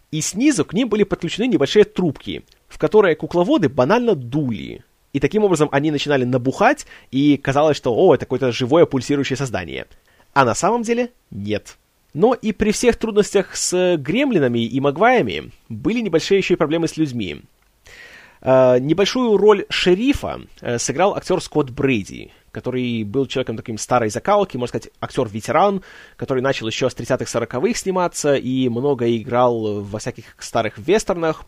[0.09, 4.85] и снизу к ним были подключены небольшие трубки, в которые кукловоды банально дули.
[5.11, 9.87] И таким образом они начинали набухать, и казалось, что, о, это какое-то живое пульсирующее создание.
[10.33, 11.77] А на самом деле нет.
[12.13, 16.97] Но и при всех трудностях с гремлинами и магваями были небольшие еще и проблемы с
[16.97, 17.41] людьми.
[18.41, 24.57] Э, небольшую роль шерифа э, сыграл актер Скотт Брейди, который был человеком таким старой закалки,
[24.57, 25.81] можно сказать, актер-ветеран,
[26.17, 31.45] который начал еще с 30-х, 40-х сниматься и много играл во всяких старых вестернах.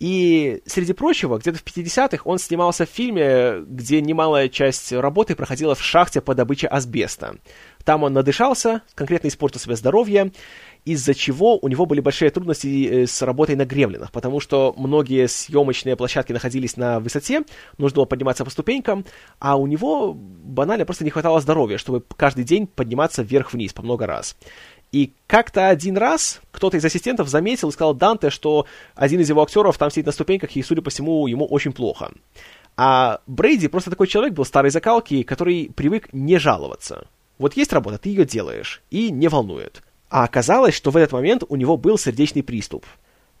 [0.00, 5.74] И, среди прочего, где-то в 50-х он снимался в фильме, где немалая часть работы проходила
[5.74, 7.36] в шахте по добыче асбеста.
[7.84, 10.32] Там он надышался, конкретно испортил себе здоровье,
[10.84, 15.28] из-за чего у него были большие трудности э, с работой на гремлинах, потому что многие
[15.28, 17.42] съемочные площадки находились на высоте,
[17.78, 19.04] нужно было подниматься по ступенькам,
[19.38, 24.06] а у него банально просто не хватало здоровья, чтобы каждый день подниматься вверх-вниз по много
[24.06, 24.36] раз.
[24.92, 29.42] И как-то один раз кто-то из ассистентов заметил и сказал Данте, что один из его
[29.42, 32.10] актеров там сидит на ступеньках, и, судя по всему, ему очень плохо.
[32.76, 37.06] А Брейди просто такой человек был старой закалки, который привык не жаловаться.
[37.40, 39.82] Вот есть работа, ты ее делаешь, и не волнует.
[40.10, 42.84] А оказалось, что в этот момент у него был сердечный приступ.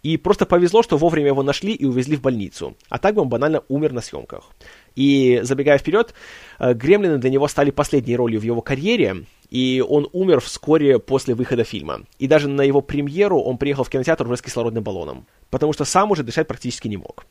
[0.02, 2.74] И просто повезло, что вовремя его нашли и увезли в больницу.
[2.88, 4.52] А так бы он банально умер на съемках.
[4.96, 6.14] И, забегая вперед,
[6.58, 11.34] э, «Гремлины» для него стали последней ролью в его карьере, и он умер вскоре после
[11.34, 12.00] выхода фильма.
[12.18, 15.84] И даже на его премьеру он приехал в кинотеатр уже с кислородным баллоном, потому что
[15.84, 17.26] сам уже дышать практически не мог.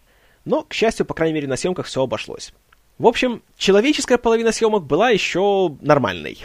[0.46, 2.54] Но, к счастью, по крайней мере, на съемках все обошлось.
[3.00, 6.38] В общем, человеческая половина съемок была еще нормальной.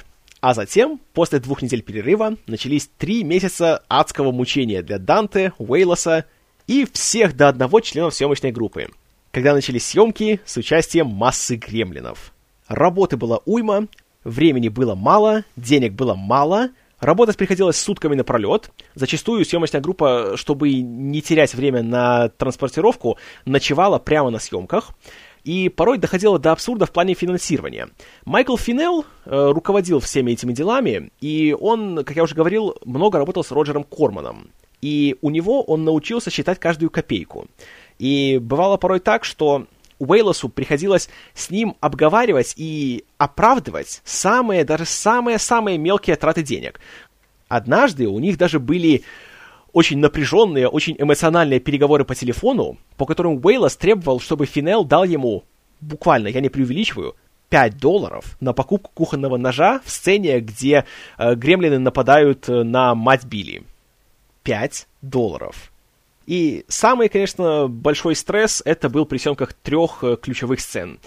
[0.44, 6.26] А затем, после двух недель перерыва, начались три месяца адского мучения для Данте, Уэйлоса
[6.66, 8.90] и всех до одного членов съемочной группы,
[9.30, 12.35] когда начались съемки с участием массы гремлинов.
[12.68, 13.88] Работы было уйма,
[14.22, 16.68] времени было мало, денег было мало,
[17.00, 18.70] работать приходилось сутками напролет.
[18.94, 24.90] Зачастую съемочная группа, чтобы не терять время на транспортировку, ночевала прямо на съемках
[25.44, 27.88] и порой доходило до абсурда в плане финансирования.
[28.24, 33.44] Майкл Финелл э, руководил всеми этими делами, и он, как я уже говорил, много работал
[33.44, 34.48] с Роджером Корманом.
[34.80, 37.46] И у него он научился считать каждую копейку.
[37.98, 39.66] И бывало порой так, что
[39.98, 46.80] Уэйлосу приходилось с ним обговаривать и оправдывать самые, даже самые-самые мелкие траты денег.
[47.48, 49.04] Однажды у них даже были
[49.75, 55.45] очень напряженные, очень эмоциональные переговоры по телефону, по которым Уэйлос требовал, чтобы Финел дал ему,
[55.81, 57.17] буквально, я не преувеличиваю,
[57.51, 60.87] 5 долларов на покупку кухонного ножа в сцене, где
[61.19, 63.65] э, гремлины нападают э, на мать Билли.
[64.45, 65.73] 5 долларов.
[66.27, 71.01] И самый, конечно, большой стресс это был при съемках трех э, ключевых сцен.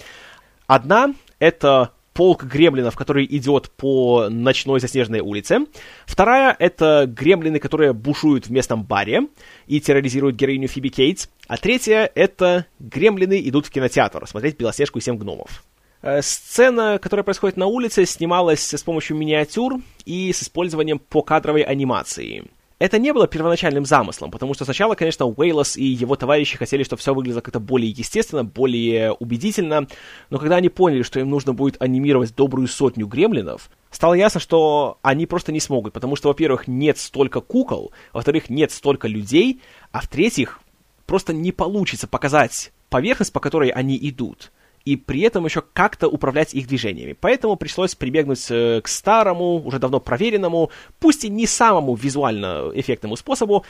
[0.67, 5.59] Одна— это полк гремлинов, который идет по ночной заснеженной улице.
[6.07, 9.27] Вторая— это гремлины, которые бушуют в местном баре
[9.67, 11.29] и терроризируют героиню Фиби Кейтс.
[11.47, 15.63] А третья— это гремлины идут в кинотеатр смотреть «Белоснежку и семь гномов».
[16.01, 19.75] Э, сцена, которая происходит на улице, снималась с помощью миниатюр
[20.05, 22.45] и с использованием покадровой анимации—
[22.79, 26.99] это не было первоначальным замыслом, потому что сначала, конечно, Уэйлос и его товарищи хотели, чтобы
[26.99, 29.87] все выглядело как-то более естественно, более убедительно,
[30.29, 34.99] но когда они поняли, что им нужно будет анимировать добрую сотню гремлинов, стало ясно, что
[35.01, 39.61] они просто не смогут, потому что, во-первых, нет столько кукол, во-вторых, нет столько людей,
[39.91, 40.59] а в-третьих,
[41.05, 44.51] просто не получится показать поверхность, по которой они идут
[44.87, 47.11] и при этом еще как-то управлять их движениями.
[47.19, 53.17] Поэтому пришлось прибегнуть э, к старому, уже давно проверенному, пусть и не самому визуально эффектному
[53.17, 53.65] способу,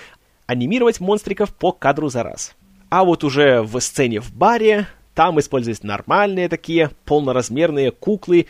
[0.46, 2.56] анимировать монстриков по кадру за раз.
[2.90, 8.46] А вот уже в сцене в баре, там использовались нормальные такие полноразмерные куклы,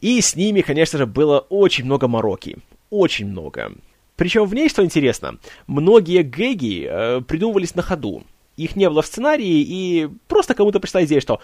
[0.00, 2.56] и с ними, конечно же, было очень много мороки.
[2.88, 3.72] Очень много.
[4.16, 5.36] Причем в ней, что интересно,
[5.66, 8.24] многие гэги э, придумывались на ходу
[8.56, 11.40] их не было в сценарии, и просто кому-то пришла идея, что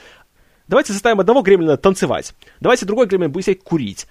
[0.69, 4.07] давайте заставим одного гремлина танцевать, давайте другой гремлин будет сидеть курить,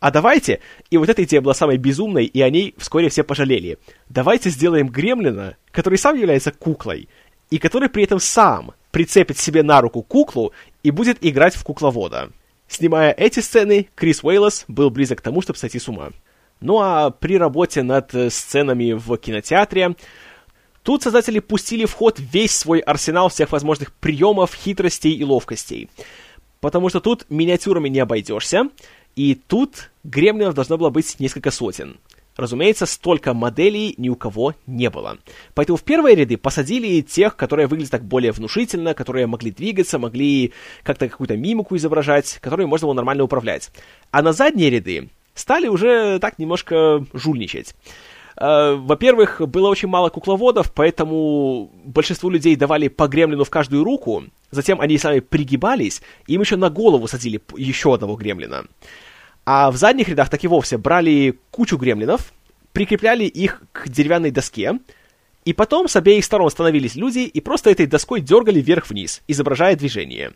[0.00, 0.60] а давайте,
[0.90, 4.88] и вот эта идея была самой безумной, и о ней вскоре все пожалели, давайте сделаем
[4.88, 7.08] гремлина, который сам является куклой,
[7.50, 12.30] и который при этом сам прицепит себе на руку куклу и будет играть в кукловода.
[12.66, 16.10] Снимая эти сцены, Крис Уэйлос был близок к тому, чтобы сойти с ума.
[16.60, 19.96] Ну а при работе над сценами в кинотеатре
[20.82, 25.88] Тут создатели пустили в ход весь свой арсенал всех возможных приемов, хитростей и ловкостей.
[26.60, 28.68] Потому что тут миниатюрами не обойдешься,
[29.14, 31.98] и тут гремлинов должно было быть несколько сотен.
[32.36, 35.18] Разумеется, столько моделей ни у кого не было.
[35.54, 40.52] Поэтому в первые ряды посадили тех, которые выглядят так более внушительно, которые могли двигаться, могли
[40.82, 43.70] как-то какую-то мимику изображать, которые можно было нормально управлять.
[44.10, 47.74] А на задние ряды стали уже так немножко жульничать.
[48.42, 54.24] Э, во-первых, было очень мало кукловодов, поэтому большинству людей давали по гремлину в каждую руку,
[54.50, 58.64] затем они сами пригибались, им еще на голову садили еще одного гремлина.
[59.46, 62.32] А в задних рядах так и вовсе брали кучу гремлинов,
[62.72, 64.80] прикрепляли их к деревянной доске,
[65.44, 70.32] и потом с обеих сторон становились люди и просто этой доской дергали вверх-вниз, изображая движение.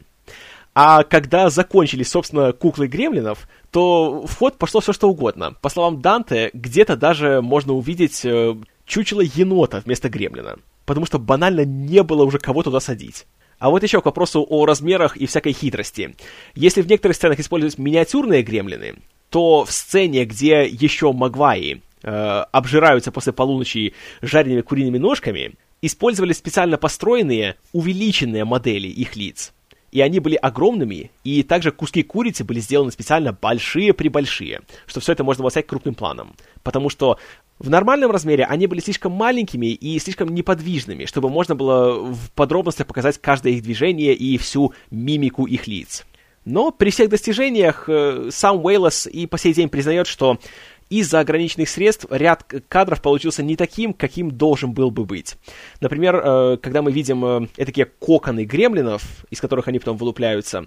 [0.78, 5.54] А когда закончились, собственно, куклы гремлинов, то в ход пошло все что угодно.
[5.62, 10.58] По словам Данте, где-то даже можно увидеть э, чучело енота вместо гремлина.
[10.84, 13.26] Потому что банально не было уже кого туда садить.
[13.58, 16.14] А вот еще к вопросу о размерах и всякой хитрости.
[16.54, 18.96] Если в некоторых сценах используются миниатюрные гремлины,
[19.30, 22.10] то в сцене, где еще Магваи э,
[22.52, 29.54] обжираются после полуночи жареными куриными ножками, использовали специально построенные, увеличенные модели их лиц.
[29.96, 35.24] И они были огромными, и также куски курицы были сделаны специально большие-пребольшие, что все это
[35.24, 36.34] можно было снять крупным планом.
[36.62, 37.18] Потому что
[37.58, 42.86] в нормальном размере они были слишком маленькими и слишком неподвижными, чтобы можно было в подробностях
[42.86, 46.04] показать каждое их движение и всю мимику их лиц.
[46.44, 50.38] Но при всех достижениях э, сам Уэйлос и по сей день признает, что
[50.90, 55.36] из-за ограниченных средств ряд кадров получился не таким, каким должен был бы быть.
[55.80, 60.66] Например, э, когда мы видим э, такие коконы гремлинов, из которых они потом вылупляются,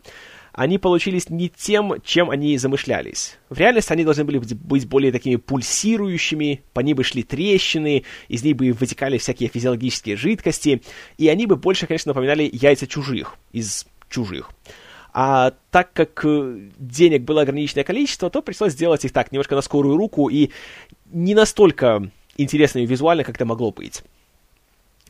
[0.51, 3.37] они получились не тем, чем они замышлялись.
[3.49, 8.43] В реальности они должны были быть более такими пульсирующими, по ним бы шли трещины, из
[8.43, 10.81] них бы вытекали всякие физиологические жидкости,
[11.17, 14.51] и они бы больше, конечно, напоминали яйца чужих, из чужих.
[15.13, 19.61] А так как э, денег было ограниченное количество, то пришлось сделать их так, немножко на
[19.61, 20.51] скорую руку и
[21.11, 24.03] не настолько интересными визуально, как это могло быть.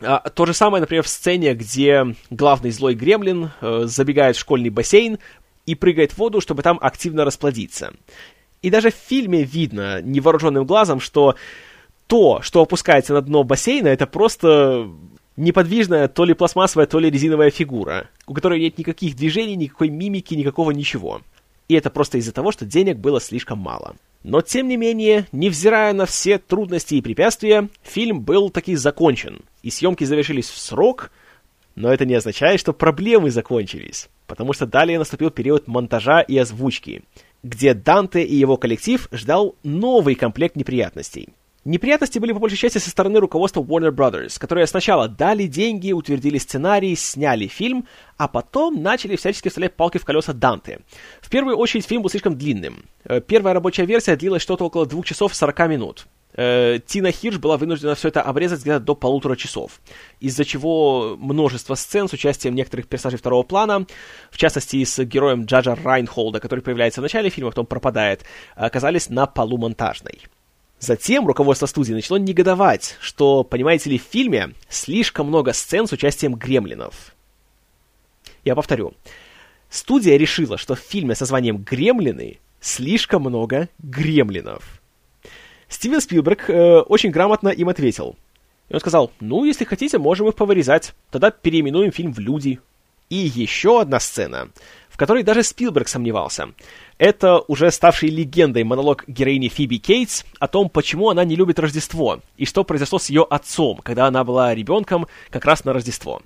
[0.02, 4.70] А, то же самое, например, в сцене, где главный злой гремлин э, забегает в школьный
[4.70, 5.20] бассейн
[5.66, 7.94] и прыгает в воду, чтобы там активно расплодиться.
[8.62, 11.36] И даже в фильме видно невооруженным глазом, что
[12.08, 14.90] то, что опускается на дно бассейна, это просто
[15.40, 20.36] неподвижная то ли пластмассовая, то ли резиновая фигура, у которой нет никаких движений, никакой мимики,
[20.36, 21.22] никакого ничего.
[21.68, 23.96] И это просто из-за того, что денег было слишком мало.
[24.24, 29.70] Но, тем не менее, невзирая на все трудности и препятствия, фильм был таки закончен, и
[29.70, 31.12] съемки завершились в срок,
[31.76, 37.04] но это не означает, что проблемы закончились, потому что далее наступил период монтажа и озвучки,
[37.44, 41.30] где Данте и его коллектив ждал новый комплект неприятностей.
[41.66, 46.38] Неприятности были по большей части со стороны руководства Warner Brothers, которые сначала дали деньги, утвердили
[46.38, 47.86] сценарий, сняли фильм,
[48.18, 50.80] а потом начали всячески вставлять палки в колеса Данте.
[51.22, 52.86] В первую очередь фильм был слишком длинным.
[53.04, 56.08] Э, первая рабочая версия длилась что-то около 2 часов 40 минут.
[56.34, 59.82] Э, Тина Хирш была вынуждена все это обрезать где-то до полутора часов,
[60.22, 63.86] из-за чего множество сцен с участием некоторых персонажей второго плана,
[64.32, 68.24] в частности с героем Джаджа Райнхолда, который появляется в начале фильма, потом пропадает,
[68.56, 70.22] оказались на полу монтажной.
[70.80, 76.36] Затем руководство студии начало негодовать, что, понимаете ли, в фильме слишком много сцен с участием
[76.36, 77.14] гремлинов.
[78.46, 78.94] Я повторю.
[79.70, 84.82] Студия решила, что в фильме со названием «Гремлины» слишком много гремлинов.
[85.68, 88.16] Стивен Спилберг э, очень грамотно им ответил.
[88.70, 90.94] И он сказал, ну, если хотите, можем их повырезать.
[91.12, 92.60] Тогда переименуем фильм в «Люди».
[93.10, 94.50] И еще одна сцена,
[95.00, 96.50] которой даже Спилберг сомневался.
[96.98, 102.20] Это уже ставший легендой монолог героини Фиби Кейтс о том, почему она не любит Рождество,
[102.36, 106.22] и что произошло с ее отцом, когда она была ребенком как раз на Рождество.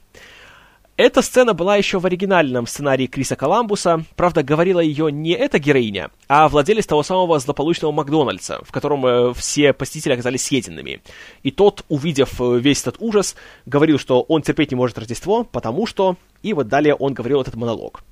[0.97, 6.09] Эта сцена была еще в оригинальном сценарии Криса Коламбуса, правда, говорила ее не эта героиня,
[6.27, 11.01] а владелец того самого злополучного Макдональдса, в котором э, все посетители оказались съеденными.
[11.43, 13.36] И тот, увидев э, весь этот ужас,
[13.67, 16.15] говорил, что он терпеть не может Рождество, потому что...
[16.41, 18.03] И вот далее он говорил этот монолог.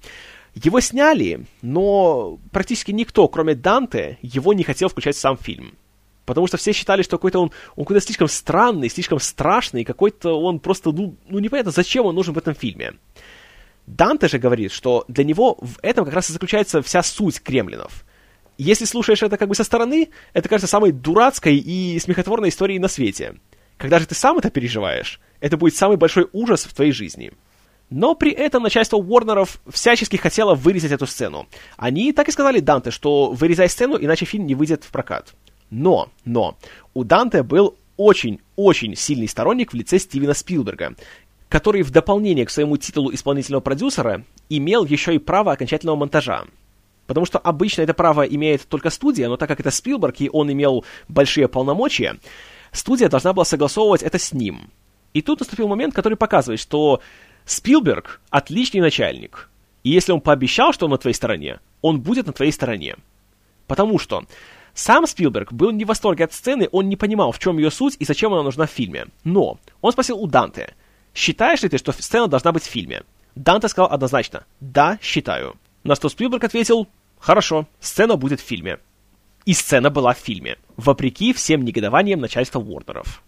[0.53, 5.75] Его сняли, но практически никто, кроме Данте, его не хотел включать в сам фильм.
[6.25, 10.59] Потому что все считали, что какой-то он, он какой-то слишком странный, слишком страшный, какой-то он
[10.59, 12.93] просто, ну, ну непонятно, зачем он нужен в этом фильме.
[13.87, 18.05] Данте же говорит, что для него в этом как раз и заключается вся суть кремлинов.
[18.57, 22.87] Если слушаешь это как бы со стороны, это кажется самой дурацкой и смехотворной историей на
[22.89, 23.35] свете.
[23.77, 27.31] Когда же ты сам это переживаешь, это будет самый большой ужас в твоей жизни.
[27.91, 31.47] Но при этом начальство Уорнеров всячески хотело вырезать эту сцену.
[31.75, 35.35] Они так и сказали Данте, что вырезай сцену, иначе фильм не выйдет в прокат.
[35.69, 36.57] Но, но,
[36.93, 40.95] у Данте был очень-очень сильный сторонник в лице Стивена Спилберга,
[41.49, 46.45] который в дополнение к своему титулу исполнительного продюсера имел еще и право окончательного монтажа.
[47.07, 50.49] Потому что обычно это право имеет только студия, но так как это Спилберг, и он
[50.49, 52.17] имел большие полномочия,
[52.71, 54.71] студия должна была согласовывать это с ним.
[55.13, 57.01] И тут наступил момент, который показывает, что
[57.51, 59.49] Спилберг отличный начальник.
[59.83, 62.95] И если он пообещал, что он на твоей стороне, он будет на твоей стороне.
[63.67, 64.23] Потому что
[64.73, 67.97] сам Спилберг был не в восторге от сцены, он не понимал, в чем ее суть
[67.99, 69.07] и зачем она нужна в фильме.
[69.25, 70.75] Но он спросил у Данте,
[71.13, 73.03] считаешь ли ты, что сцена должна быть в фильме?
[73.35, 75.57] Данте сказал однозначно, да, считаю.
[75.83, 76.87] На что Спилберг ответил,
[77.19, 78.79] хорошо, сцена будет в фильме.
[79.43, 83.21] И сцена была в фильме, вопреки всем негодованиям начальства Уорнеров.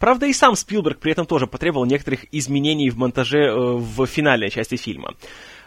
[0.00, 4.48] Правда, и сам Спилберг при этом тоже потребовал некоторых изменений в монтаже э, в финальной
[4.48, 5.14] части фильма.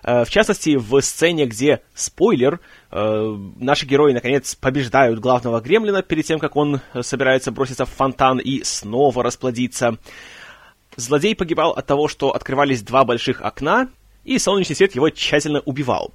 [0.03, 2.59] Э, в частности, в сцене, где, спойлер,
[2.89, 8.39] э, наши герои, наконец, побеждают главного гремлина перед тем, как он собирается броситься в фонтан
[8.39, 9.99] и снова расплодиться.
[10.95, 13.87] Злодей погибал от того, что открывались два больших окна,
[14.23, 16.11] и солнечный свет его тщательно убивал.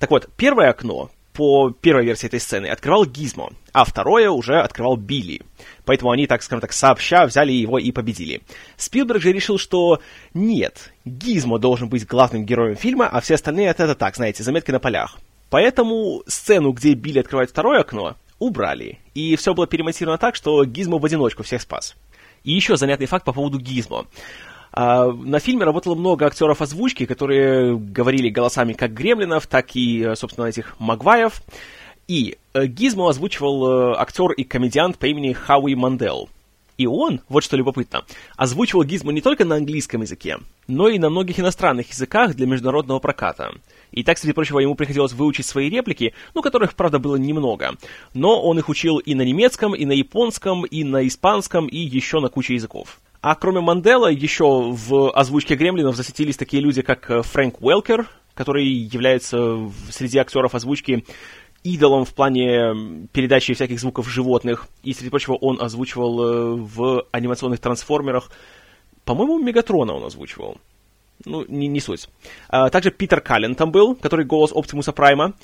[0.00, 4.96] Так вот, первое окно по первой версии этой сцены открывал Гизмо, а второе уже открывал
[4.96, 5.42] Билли.
[5.90, 8.42] Поэтому они, так скажем так, сообща взяли его и победили.
[8.76, 9.98] Спилберг же решил, что
[10.34, 14.70] нет, Гизмо должен быть главным героем фильма, а все остальные это, это так, знаете, заметки
[14.70, 15.18] на полях.
[15.50, 19.00] Поэтому сцену, где Билли открывает второе окно, убрали.
[19.14, 21.96] И все было перемонтировано так, что Гизмо в одиночку всех спас.
[22.44, 24.06] И еще занятный факт по поводу Гизмо.
[24.72, 30.46] А, на фильме работало много актеров озвучки, которые говорили голосами как гремлинов, так и, собственно,
[30.46, 31.42] этих Магваев.
[32.10, 36.28] И э, Гизмо озвучивал э, актер и комедиант по имени Хауи Мандел.
[36.76, 38.02] И он, вот что любопытно,
[38.36, 42.98] озвучивал Гизмо не только на английском языке, но и на многих иностранных языках для международного
[42.98, 43.52] проката.
[43.92, 47.76] И так, среди прочего, ему приходилось выучить свои реплики, ну, которых, правда, было немного.
[48.12, 52.18] Но он их учил и на немецком, и на японском, и на испанском, и еще
[52.18, 52.98] на куче языков.
[53.20, 58.66] А кроме Мандела, еще в озвучке Гремлинов засветились такие люди, как э, Фрэнк Уэлкер, который
[58.66, 61.04] является среди актеров озвучки
[61.62, 64.68] идолом в плане передачи всяких звуков животных.
[64.82, 68.30] И, среди прочего, он озвучивал э, в анимационных трансформерах.
[69.04, 70.58] По-моему, Мегатрона он озвучивал.
[71.24, 72.08] Ну, не, не суть.
[72.48, 75.34] А, также Питер Каллен там был, который голос Оптимуса Прайма.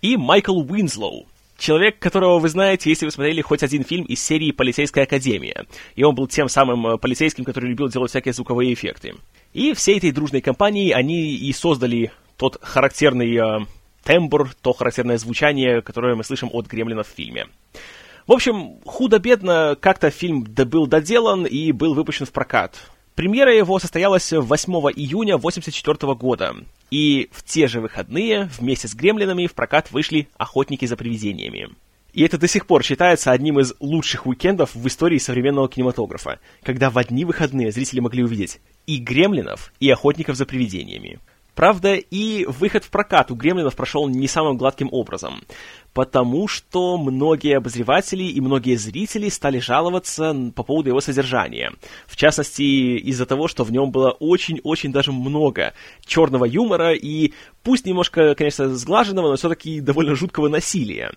[0.00, 1.26] И Майкл Уинслоу,
[1.58, 5.64] Человек, которого вы знаете, если вы смотрели хоть один фильм из серии «Полицейская академия».
[5.94, 9.14] И он был тем самым э, полицейским, который любил делать всякие звуковые эффекты.
[9.54, 13.66] И всей этой дружной компанией они и создали тот характерный э,
[14.06, 17.48] тембр, то характерное звучание, которое мы слышим от Гремлина в фильме.
[18.26, 22.76] В общем, худо-бедно как-то фильм был доделан и был выпущен в прокат.
[23.14, 26.54] Премьера его состоялась 8 июня 1984 года,
[26.90, 31.70] и в те же выходные вместе с «Гремлинами» в прокат вышли «Охотники за привидениями».
[32.12, 36.90] И это до сих пор считается одним из лучших уикендов в истории современного кинематографа, когда
[36.90, 41.18] в одни выходные зрители могли увидеть и «Гремлинов», и «Охотников за привидениями».
[41.56, 45.40] Правда, и выход в прокат у «Гремлинов» прошел не самым гладким образом,
[45.94, 51.72] потому что многие обозреватели и многие зрители стали жаловаться по поводу его содержания.
[52.06, 52.62] В частности,
[52.98, 55.72] из-за того, что в нем было очень-очень даже много
[56.04, 57.32] черного юмора и,
[57.62, 61.12] пусть немножко, конечно, сглаженного, но все-таки довольно жуткого насилия.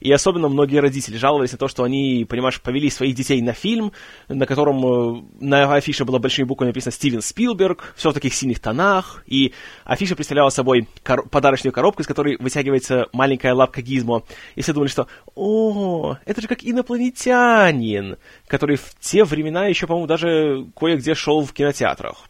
[0.00, 3.92] И особенно многие родители жаловались на то, что они, понимаешь, повели своих детей на фильм,
[4.28, 8.60] на котором э, на афише было большими буквами написано «Стивен Спилберг», все в таких синих
[8.60, 9.52] тонах, и
[9.84, 14.22] афиша представляла собой кор- подарочную коробку, из которой вытягивается маленькая лапка Гизмо.
[14.54, 20.06] И все думали, что «О, это же как инопланетянин», который в те времена еще, по-моему,
[20.06, 22.24] даже кое-где шел в кинотеатрах.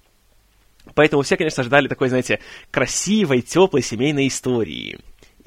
[0.95, 2.41] Поэтому все, конечно, ждали такой, знаете,
[2.71, 4.99] красивой, теплой семейной истории.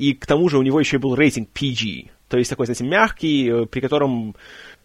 [0.03, 2.09] И к тому же у него еще и был рейтинг PG.
[2.27, 4.35] То есть такой, знаете, мягкий, э, при котором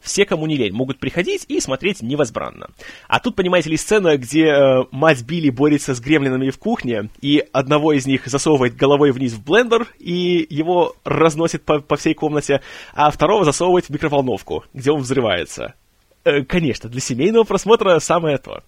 [0.01, 2.69] все, кому не лень, могут приходить и смотреть невозбранно.
[3.09, 7.45] А тут, понимаете ли, сцена, где э, мать Билли борется с гремлинами в кухне, и
[7.53, 12.61] одного из них засовывает головой вниз в блендер, и его разносит по, по всей комнате,
[12.95, 15.75] а второго засовывает в микроволновку, где он взрывается.
[16.23, 18.63] Э, конечно, для семейного просмотра самое то.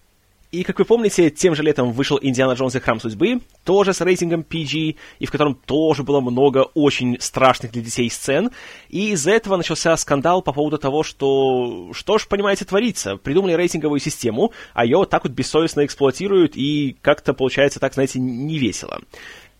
[0.51, 4.01] И, как вы помните, тем же летом вышел «Индиана Джонс и Храм Судьбы», тоже с
[4.01, 8.51] рейтингом PG, и в котором тоже было много очень страшных для детей сцен.
[8.89, 13.15] И из-за этого начался скандал по поводу того, что, что ж, понимаете, творится.
[13.15, 18.19] Придумали рейтинговую систему, а ее вот так вот бессовестно эксплуатируют, и как-то получается так, знаете,
[18.19, 18.99] невесело.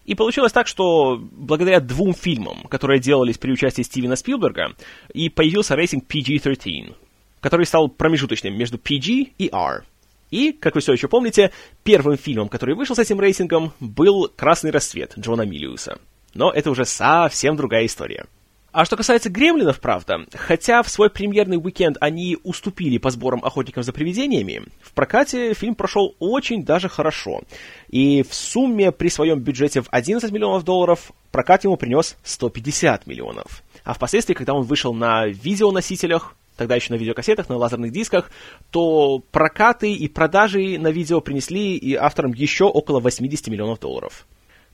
[0.03, 4.73] И получилось так, что благодаря двум фильмам, которые делались при участии Стивена Спилберга,
[5.13, 6.95] и появился рейтинг PG-13,
[7.39, 9.85] который стал промежуточным между PG и R.
[10.31, 11.51] И, как вы все еще помните,
[11.83, 15.99] первым фильмом, который вышел с этим рейтингом, был «Красный рассвет» Джона Миллиуса.
[16.33, 18.25] Но это уже совсем другая история.
[18.71, 23.83] А что касается «Гремлинов», правда, хотя в свой премьерный уикенд они уступили по сборам «Охотников
[23.83, 27.41] за привидениями», в прокате фильм прошел очень даже хорошо.
[27.89, 33.61] И в сумме при своем бюджете в 11 миллионов долларов прокат ему принес 150 миллионов.
[33.83, 38.29] А впоследствии, когда он вышел на видеоносителях, тогда еще на видеокассетах, на лазерных дисках,
[38.69, 44.27] то прокаты и продажи на видео принесли и авторам еще около 80 миллионов долларов.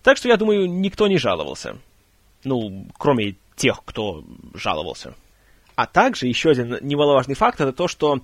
[0.04, 1.78] Так что, я думаю, никто не жаловался.
[2.44, 5.14] Ну, кроме тех, кто жаловался.
[5.76, 8.20] А также еще один немаловажный факт это то, что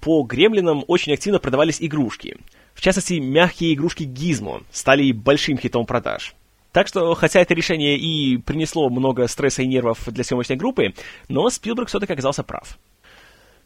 [0.00, 2.36] по гремлинам очень активно продавались игрушки.
[2.74, 6.34] В частности, мягкие игрушки Gizmo стали большим хитом продаж.
[6.76, 10.92] Так что, хотя это решение и принесло много стресса и нервов для съемочной группы,
[11.26, 12.76] но Спилберг все-таки оказался прав.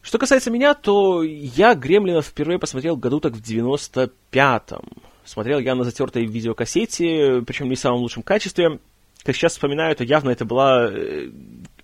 [0.01, 4.83] Что касается меня, то я «Гремлинов» впервые посмотрел году так в 95-м.
[5.23, 8.79] Смотрел я на затертой видеокассете, причем не в самом лучшем качестве,
[9.23, 11.29] как сейчас вспоминаю, то явно это была э,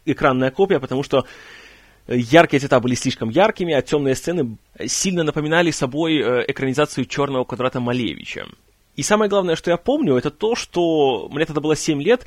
[0.05, 1.25] экранная копия, потому что
[2.07, 4.57] яркие цвета были слишком яркими, а темные сцены
[4.87, 8.47] сильно напоминали собой э, экранизацию «Черного квадрата» Малевича.
[8.95, 12.25] И самое главное, что я помню, это то, что мне тогда было 7 лет,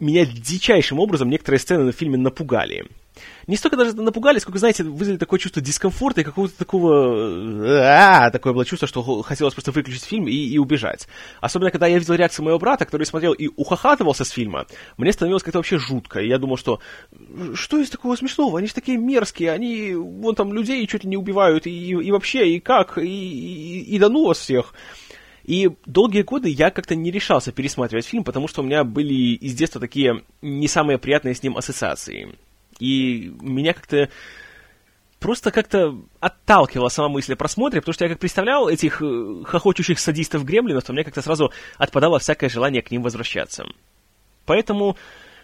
[0.00, 2.86] меня дичайшим образом некоторые сцены на фильме напугали
[3.46, 7.66] не столько даже напугали, сколько, знаете, вызвали такое чувство дискомфорта и какого-то такого...
[7.78, 11.08] А, такое было чувство, что хотелось просто выключить фильм и, и убежать.
[11.40, 14.66] Особенно, когда я видел реакцию моего брата, который смотрел и ухахатывался с фильма,
[14.96, 16.20] мне становилось как-то вообще жутко.
[16.20, 16.80] И я думал, что
[17.54, 18.58] что из такого смешного?
[18.58, 22.54] Они же такие мерзкие, они вон там людей чуть ли не убивают, и, и вообще,
[22.54, 24.74] и как, и, и, и да ну вас всех.
[25.44, 29.54] И долгие годы я как-то не решался пересматривать фильм, потому что у меня были из
[29.54, 32.36] детства такие не самые приятные с ним ассоциации.
[32.82, 34.08] И меня как-то
[35.20, 40.00] просто как-то отталкивала сама мысль о просмотре, потому что я как представлял этих э, хохочущих
[40.00, 43.64] садистов-гремлинов, то мне как-то сразу отпадало всякое желание к ним возвращаться.
[44.46, 44.96] Поэтому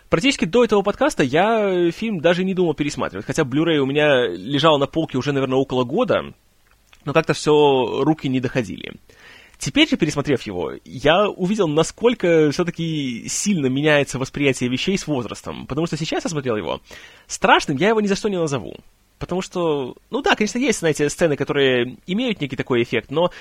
[0.09, 4.79] практически до этого подкаста я фильм даже не думал пересматривать, хотя Blu-ray у меня лежал
[4.79, 6.35] на полке уже, наверное, около года,
[7.05, 7.53] но как-то все
[8.03, 8.95] руки не доходили.
[9.59, 15.67] Теперь же, пересмотрев его, я увидел, насколько все-таки сильно меняется восприятие вещей с возрастом.
[15.67, 16.81] Потому что сейчас я смотрел его.
[17.27, 18.77] Страшным я его ни за что не назову.
[19.19, 23.33] Потому что, ну да, конечно, есть, знаете, сцены, которые имеют некий такой эффект, но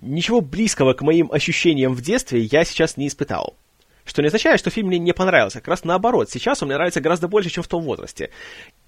[0.00, 3.56] ничего близкого к моим ощущениям в детстве я сейчас не испытал.
[4.04, 5.58] Что не означает, что фильм мне не понравился.
[5.58, 8.30] Как раз наоборот, сейчас он мне нравится гораздо больше, чем в том возрасте.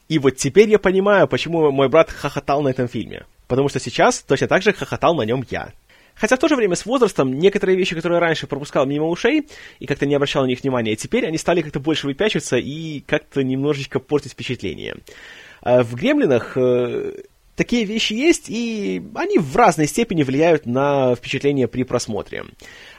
[0.09, 3.25] И вот теперь я понимаю, почему мой брат хохотал на этом фильме.
[3.49, 5.73] Потому что сейчас точно так же хохотал на нем я.
[6.17, 9.49] Хотя в то же время с возрастом некоторые вещи, которые раньше пропускал мимо ушей
[9.79, 13.43] и как-то не обращал на них внимания, теперь они стали как-то больше выпячиваться и как-то
[13.43, 14.97] немножечко портить впечатление.
[15.61, 17.13] А в «Гремлинах» э,
[17.57, 22.45] такие вещи есть, и они в разной степени влияют на впечатление при просмотре.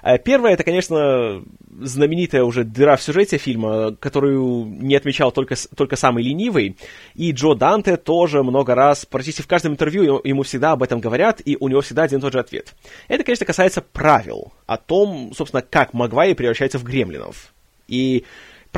[0.01, 1.43] А первое, это, конечно,
[1.79, 6.75] знаменитая уже дыра в сюжете фильма, которую не отмечал только, только самый ленивый.
[7.15, 11.41] И Джо Данте тоже много раз, практически в каждом интервью ему всегда об этом говорят,
[11.45, 12.73] и у него всегда один и тот же ответ.
[13.07, 17.53] Это, конечно, касается правил, о том, собственно, как Магвай превращается в гремлинов.
[17.87, 18.25] И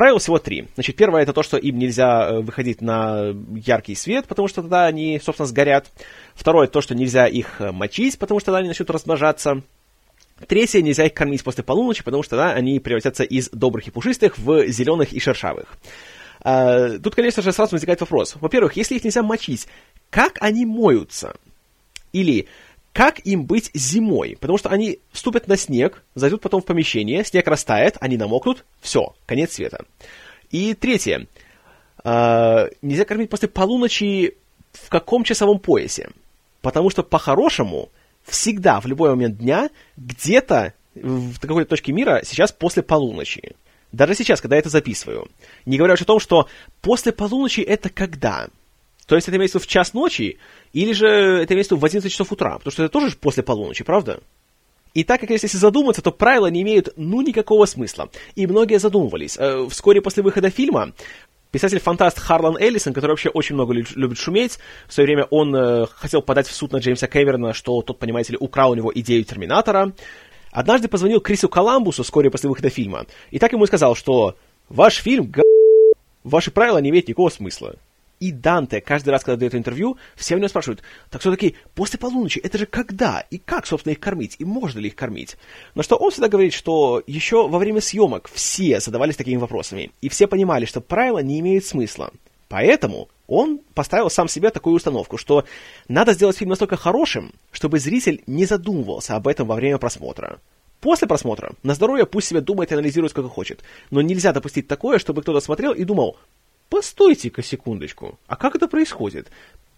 [0.00, 0.66] Правил всего три.
[0.76, 4.86] Значит, первое это то, что им нельзя э, выходить на яркий свет, потому что тогда
[4.86, 5.88] они, собственно, сгорят.
[6.34, 9.60] Второе то, что нельзя их э, мочить, потому что тогда они начнут размножаться.
[10.48, 14.38] Третье, нельзя их кормить после полуночи, потому что тогда они превратятся из добрых и пушистых
[14.38, 15.76] в зеленых и шершавых.
[16.40, 18.36] А, тут, конечно же, сразу возникает вопрос.
[18.40, 19.68] Во-первых, если их нельзя мочить,
[20.08, 21.36] как они моются?
[22.14, 22.48] Или
[22.92, 24.36] как им быть зимой?
[24.40, 29.14] Потому что они вступят на снег, зайдут потом в помещение, снег растает, они намокнут, все,
[29.26, 29.84] конец света.
[30.50, 31.26] И третье.
[32.04, 34.36] Э, нельзя кормить после полуночи
[34.72, 36.10] в каком часовом поясе?
[36.62, 37.90] Потому что по-хорошему
[38.24, 43.54] всегда, в любой момент дня, где-то в какой-то точке мира сейчас после полуночи.
[43.92, 45.28] Даже сейчас, когда я это записываю.
[45.66, 46.48] Не говоря уж о том, что
[46.80, 48.48] после полуночи это когда?
[49.10, 50.38] То есть это имеется в час ночи,
[50.72, 54.20] или же это имеется в 11 часов утра, потому что это тоже после полуночи, правда?
[54.94, 58.08] И так как, если задуматься, то правила не имеют ну никакого смысла.
[58.36, 59.36] И многие задумывались.
[59.36, 60.92] Э, вскоре после выхода фильма
[61.50, 66.22] Писатель-фантаст Харлан Эллисон, который вообще очень много любит шуметь, в свое время он э, хотел
[66.22, 69.92] подать в суд на Джеймса Кэмерона, что тот, понимаете ли, украл у него идею Терминатора.
[70.52, 74.36] Однажды позвонил Крису Коламбусу вскоре после выхода фильма, и так ему сказал, что
[74.68, 75.42] «Ваш фильм г...
[76.22, 77.74] Ваши правила не имеют никакого смысла».
[78.20, 82.38] И Данте каждый раз, когда дает интервью, все у него спрашивают, так все-таки после полуночи,
[82.38, 83.24] это же когда?
[83.30, 84.36] И как, собственно, их кормить?
[84.38, 85.38] И можно ли их кормить?
[85.74, 90.10] На что он всегда говорит, что еще во время съемок все задавались такими вопросами, и
[90.10, 92.12] все понимали, что правила не имеют смысла.
[92.48, 95.46] Поэтому он поставил сам себе такую установку, что
[95.88, 100.40] надо сделать фильм настолько хорошим, чтобы зритель не задумывался об этом во время просмотра.
[100.80, 103.62] После просмотра на здоровье пусть себе думает и анализирует, сколько хочет.
[103.90, 106.16] Но нельзя допустить такое, чтобы кто-то смотрел и думал,
[106.70, 109.28] постойте-ка секундочку, а как это происходит?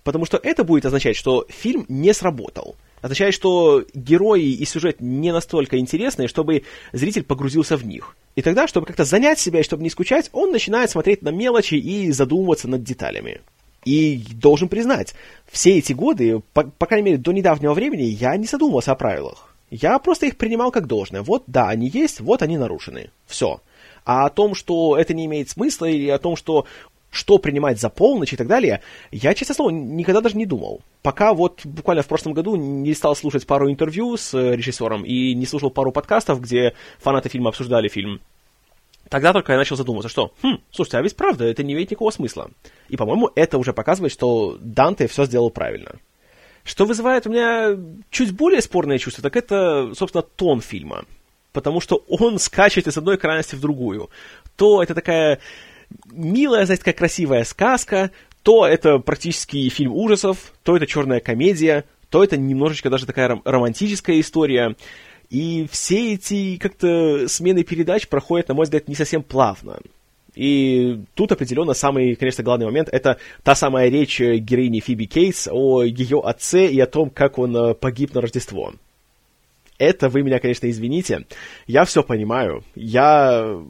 [0.05, 2.77] Потому что это будет означать, что фильм не сработал.
[3.01, 6.63] Означает, что герои и сюжет не настолько интересные, чтобы
[6.93, 8.17] зритель погрузился в них.
[8.37, 11.75] И тогда, чтобы как-то занять себя и чтобы не скучать, он начинает смотреть на мелочи
[11.75, 13.41] и задумываться над деталями.
[13.85, 15.15] И должен признать,
[15.51, 19.53] все эти годы, по, по крайней мере до недавнего времени, я не задумывался о правилах.
[19.71, 21.23] Я просто их принимал как должное.
[21.23, 23.11] Вот, да, они есть, вот они нарушены.
[23.27, 23.61] Все.
[24.05, 26.67] А о том, что это не имеет смысла, или о том, что
[27.13, 28.81] что принимать за полночь и так далее,
[29.11, 30.81] я, честно слово, никогда даже не думал.
[31.03, 35.35] Пока вот буквально в прошлом году не стал слушать пару интервью с э, режиссером и
[35.35, 38.21] не слушал пару подкастов, где фанаты фильма обсуждали фильм.
[39.11, 42.11] Тогда только я начал задумываться, что, хм, слушайте, а ведь правда, это не имеет никакого
[42.11, 42.51] смысла.
[42.89, 45.97] И, по-моему, это уже показывает, что Данте все сделал правильно.
[46.65, 47.77] Что вызывает у меня
[48.11, 51.05] чуть более спорное чувство, так это, собственно, тон фильма.
[51.53, 54.11] Потому что он скачет из одной крайности в другую.
[54.57, 55.39] То это такая
[56.11, 58.11] милая, знаете, такая красивая сказка,
[58.43, 64.21] то это практически фильм ужасов, то это черная комедия, то это немножечко даже такая романтическая
[64.21, 64.77] история.
[65.31, 69.79] И все эти как-то смены передач проходят, на мой взгляд, не совсем плавно.
[70.35, 75.83] И тут определенно самый, конечно, главный момент— это та самая речь героини Фиби Кейтс о
[75.83, 78.73] ее отце и о том, как он э, погиб на Рождество.
[79.83, 81.27] Это вы меня, конечно, извините.
[81.67, 82.63] Я все понимаю.
[82.77, 83.61] Я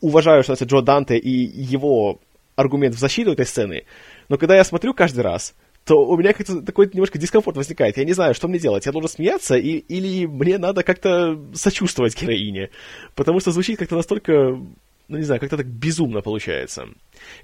[0.00, 2.18] уважаю, что это Джо Данте и его
[2.56, 3.84] аргумент в защиту этой сцены,
[4.28, 7.96] но когда я смотрю каждый раз, то у меня как-то такой немножко дискомфорт возникает.
[7.98, 8.86] Я не знаю, что мне делать.
[8.86, 12.70] Я должен смеяться, и, или мне надо как-то сочувствовать героине.
[13.14, 14.58] Потому что звучит как-то настолько
[15.06, 16.88] ну, не знаю, как-то так безумно получается.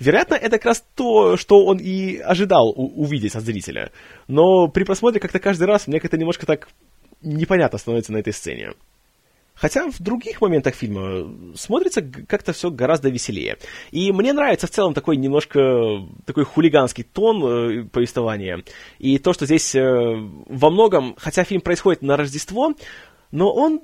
[0.00, 3.92] Вероятно, это как раз то, что он и ожидал увидеть от зрителя.
[4.26, 6.68] Но при просмотре как-то каждый раз мне как-то немножко так
[7.22, 8.74] непонятно становится на этой сцене.
[9.60, 13.58] Хотя в других моментах фильма смотрится как-то все гораздо веселее.
[13.90, 15.60] И мне нравится в целом такой немножко
[16.24, 18.64] такой хулиганский тон э, повествования.
[18.98, 22.74] И то, что здесь э, во многом, хотя фильм происходит на Рождество,
[23.32, 23.82] но он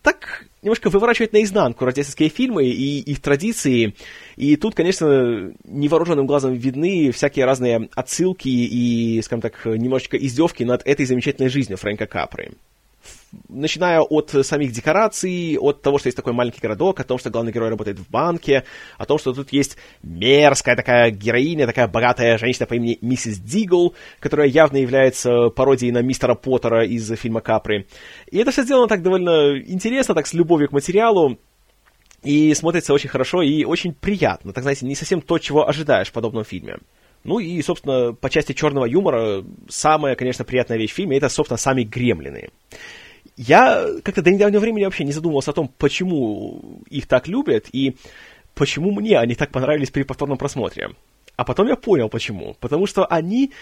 [0.00, 3.94] так немножко выворачивает наизнанку рождественские фильмы и их традиции.
[4.36, 10.86] И тут, конечно, невооруженным глазом видны всякие разные отсылки и, скажем так, немножечко издевки над
[10.86, 12.52] этой замечательной жизнью Фрэнка Капры
[13.48, 17.52] начиная от самих декораций, от того, что есть такой маленький городок, о том, что главный
[17.52, 18.64] герой работает в банке,
[18.98, 23.94] о том, что тут есть мерзкая такая героиня, такая богатая женщина по имени миссис Дигл,
[24.18, 27.86] которая явно является пародией на мистера Поттера из фильма Капри.
[28.30, 31.38] И это все сделано так довольно интересно, так с любовью к материалу,
[32.22, 34.52] и смотрится очень хорошо и очень приятно.
[34.52, 36.78] Так, знаете, не совсем то, чего ожидаешь в подобном фильме.
[37.22, 41.58] Ну и, собственно, по части черного юмора, самая, конечно, приятная вещь в фильме это, собственно,
[41.58, 42.48] сами гремлины.
[43.42, 47.96] Я как-то до недавнего времени вообще не задумывался о том, почему их так любят и
[48.54, 50.90] почему мне они так понравились при повторном просмотре.
[51.36, 52.54] А потом я понял, почему.
[52.60, 53.52] Потому что они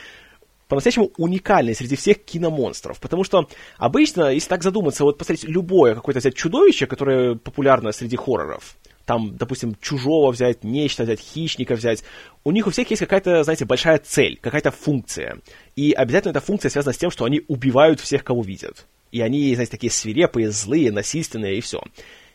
[0.66, 2.98] по-настоящему уникальны среди всех киномонстров.
[2.98, 8.16] Потому что обычно, если так задуматься, вот посмотреть любое какое-то взять чудовище, которое популярно среди
[8.16, 8.74] хорроров,
[9.04, 12.02] там, допустим, чужого взять, нечто взять, хищника взять,
[12.42, 15.38] у них у всех есть какая-то, знаете, большая цель, какая-то функция.
[15.76, 18.84] И обязательно эта функция связана с тем, что они убивают всех, кого видят.
[19.12, 21.82] И они, знаете, такие свирепые, злые, насильственные и все.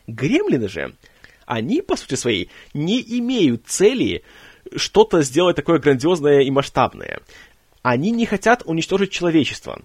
[0.06, 0.94] Гремлины же,
[1.46, 4.22] они, по сути своей, не имеют цели
[4.76, 7.20] что-то сделать такое грандиозное и масштабное.
[7.82, 9.80] Они не хотят уничтожить человечество.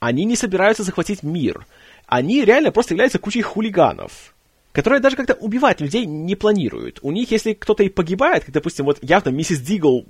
[0.00, 1.64] Они не собираются захватить мир.
[2.06, 4.34] Они реально просто являются кучей хулиганов
[4.76, 6.98] которые даже как-то убивать людей не планируют.
[7.00, 10.04] У них, если кто-то и погибает, как, допустим, вот явно миссис Дигл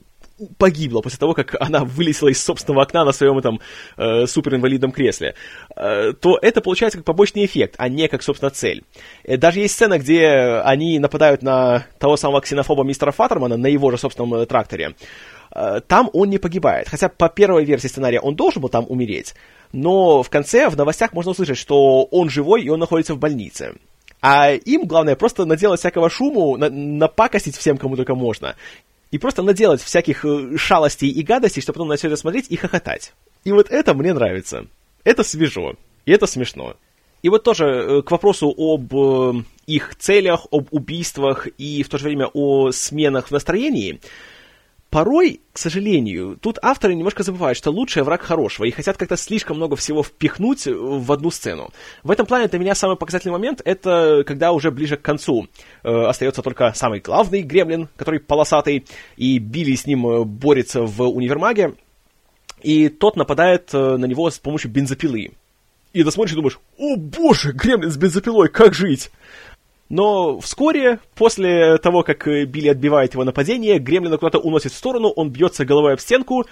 [0.59, 3.61] погибла после того, как она вылезла из собственного окна на своем этом
[3.97, 5.35] э, суперинвалидном кресле,
[5.75, 8.85] э, то это получается как побочный эффект, а не как, собственно, цель.
[9.25, 13.91] Э, даже есть сцена, где они нападают на того самого ксенофоба мистера Фаттермана на его
[13.91, 14.95] же собственном э, тракторе.
[15.55, 19.35] Э, там он не погибает, хотя по первой версии сценария он должен был там умереть,
[19.73, 23.75] но в конце в новостях можно услышать, что он живой и он находится в больнице.
[24.23, 28.57] А им главное просто наделать всякого шуму, на, напакостить всем, кому только можно
[29.11, 32.57] и просто наделать всяких э, шалостей и гадостей, чтобы потом на все это смотреть и
[32.57, 33.13] хохотать.
[33.45, 34.67] И вот это мне нравится.
[35.05, 35.75] Это свежо.
[36.05, 36.77] И это смешно.
[37.23, 41.99] И вот тоже э, к вопросу об э, их целях, об убийствах и в то
[41.99, 44.01] же время о сменах в настроении–
[44.91, 49.57] порой, к сожалению, тут авторы немножко забывают, что лучший враг хорошего, и хотят как-то слишком
[49.57, 51.71] много всего впихнуть в одну сцену.
[52.03, 55.49] В этом плане для меня самый показательный момент— это когда уже ближе к концу
[55.83, 61.03] э, остается только самый главный гремлин, который полосатый, и Билли с ним э, борется в
[61.03, 61.75] универмаге,
[62.63, 65.33] и тот нападает э, на него с помощью бензопилы.
[65.93, 69.11] И ты смотришь и думаешь, о боже, гремлин с бензопилой, как жить?
[69.89, 75.31] Но вскоре, после того, как Билли отбивает его нападение, Гремлина куда-то уносит в сторону, он
[75.31, 76.45] бьется головой об стенку,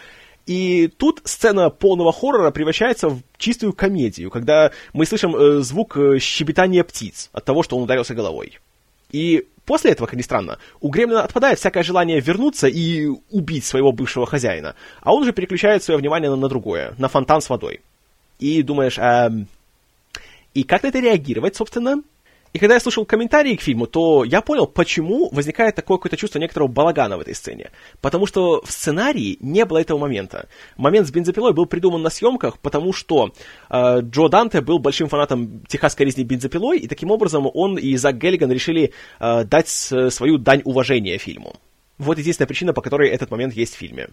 [0.46, 6.18] и тут сцена полного хоррора превращается в чистую комедию, когда мы слышим э, звук э,
[6.18, 8.58] щебетания птиц от того, что он ударился головой.
[9.10, 13.90] И после этого, как ни странно, у Гремлина отпадает всякое желание вернуться и убить своего
[13.90, 17.80] бывшего хозяина, а он уже переключает свое внимание на, на другое, на фонтан с водой.
[18.38, 19.48] И думаешь, эм,
[20.52, 22.02] и как на это реагировать, собственно?
[22.54, 26.38] И когда я слушал комментарии к фильму, то я понял, почему возникает такое какое-то чувство
[26.38, 27.72] некоторого балагана в этой сцене.
[28.00, 30.48] Потому что в сценарии не было этого момента.
[30.76, 33.32] Момент с бензопилой был придуман на съемках, потому что
[33.70, 38.18] э, Джо Данте был большим фанатом техасской резни бензопилой, и таким образом он и Зак
[38.18, 41.56] Геллиган решили э, дать свою дань уважения фильму.
[41.98, 44.10] Вот единственная причина, по которой этот момент есть в фильме.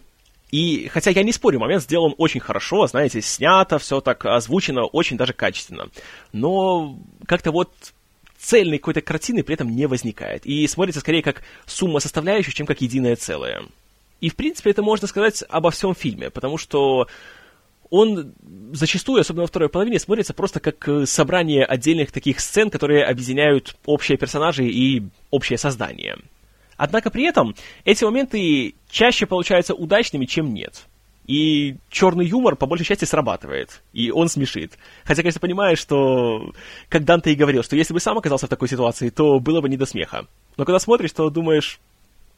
[0.50, 5.16] И хотя я не спорю, момент сделан очень хорошо, знаете, снято, все так озвучено, очень
[5.16, 5.90] даже качественно.
[6.32, 7.70] Но как-то вот
[8.42, 10.44] цельной какой-то картины при этом не возникает.
[10.46, 13.62] И смотрится скорее как сумма составляющих, чем как единое целое.
[14.20, 17.06] И, в принципе, это можно сказать обо всем фильме, потому что
[17.90, 18.32] он
[18.72, 23.76] зачастую, особенно во второй половине, смотрится просто как э, собрание отдельных таких сцен, которые объединяют
[23.84, 26.16] общие персонажи и общее создание.
[26.76, 30.86] Однако при этом эти моменты чаще получаются удачными, чем нет.
[31.26, 34.72] И черный юмор по большей части срабатывает, и он смешит.
[35.04, 36.52] Хотя, конечно, понимаешь, что,
[36.88, 39.68] как Данте и говорил, что если бы сам оказался в такой ситуации, то было бы
[39.68, 40.26] не до смеха.
[40.56, 41.78] Но когда смотришь, то думаешь,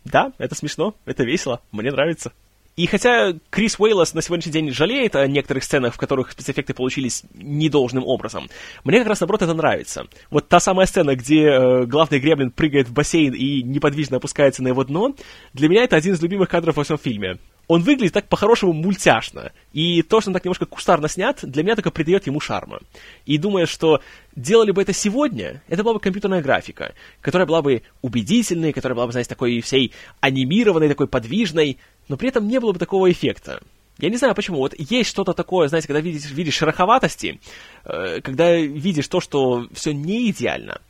[0.05, 2.33] да, это смешно, это весело, мне нравится.
[2.77, 7.23] И хотя Крис Уэйлос на сегодняшний день жалеет о некоторых сценах, в которых спецэффекты получились
[7.35, 8.51] недолжным образом,
[8.83, 10.07] мне как раз наоборот это нравится.
[10.31, 14.69] Вот та самая сцена, где э, главный гремлин прыгает в бассейн и неподвижно опускается на
[14.69, 15.15] его дно,
[15.53, 19.53] для меня это один из любимых кадров во всем фильме он выглядит так по-хорошему мультяшно.
[19.73, 22.81] И то, что он так немножко кустарно снят, для меня только придает ему шарма.
[23.27, 24.01] И думая, что
[24.37, 29.07] делали бы это сегодня, это была бы компьютерная графика, которая была бы убедительной, которая была
[29.07, 33.63] бы, знаете, такой всей анимированной, такой подвижной, но при этом не было бы такого эффекта.
[33.99, 34.59] Я не знаю почему.
[34.59, 37.41] Вот есть что-то такое, знаете, когда видишь, видишь шероховатости,
[37.85, 40.81] э, когда видишь то, что все не идеально,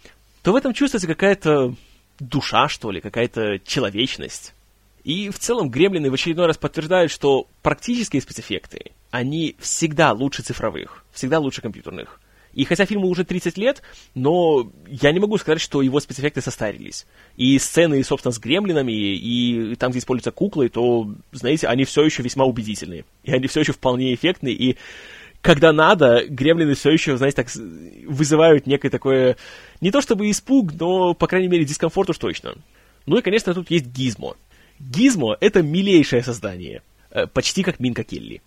[0.42, 1.74] то в этом чувствуется какая-то
[2.18, 4.54] душа, что ли, какая-то человечность.
[5.04, 11.04] И в целом гремлины в очередной раз подтверждают, что практические спецэффекты, они всегда лучше цифровых,
[11.12, 12.20] всегда лучше компьютерных.
[12.54, 13.82] И хотя фильму уже 30 лет,
[14.14, 17.04] но я не могу сказать, что его спецэффекты состарились.
[17.36, 22.22] И сцены, собственно, с гремлинами, и там, где используются куклы, то, знаете, они все еще
[22.22, 23.04] весьма убедительные.
[23.24, 24.76] И они все еще вполне эффектные, и
[25.42, 27.48] когда надо, гремлины все еще, знаете, так
[28.06, 29.36] вызывают некое такое,
[29.82, 32.54] не то чтобы испуг, но, по крайней мере, дискомфорт уж точно.
[33.04, 34.36] Ну и, конечно, тут есть гизмо.
[34.78, 36.82] Гизмо— это милейшее создание.
[37.10, 38.42] Э, почти как Минка Келли.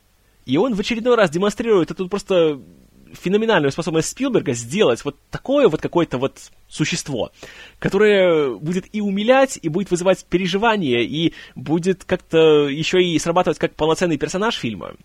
[0.46, 2.60] И он в очередной раз демонстрирует эту просто
[3.14, 7.32] феноменальную способность Спилберга сделать вот такое вот какое-то вот существо,
[7.80, 13.74] которое будет и умилять, и будет вызывать переживания, и будет как-то еще и срабатывать как
[13.76, 14.96] полноценный персонаж фильма.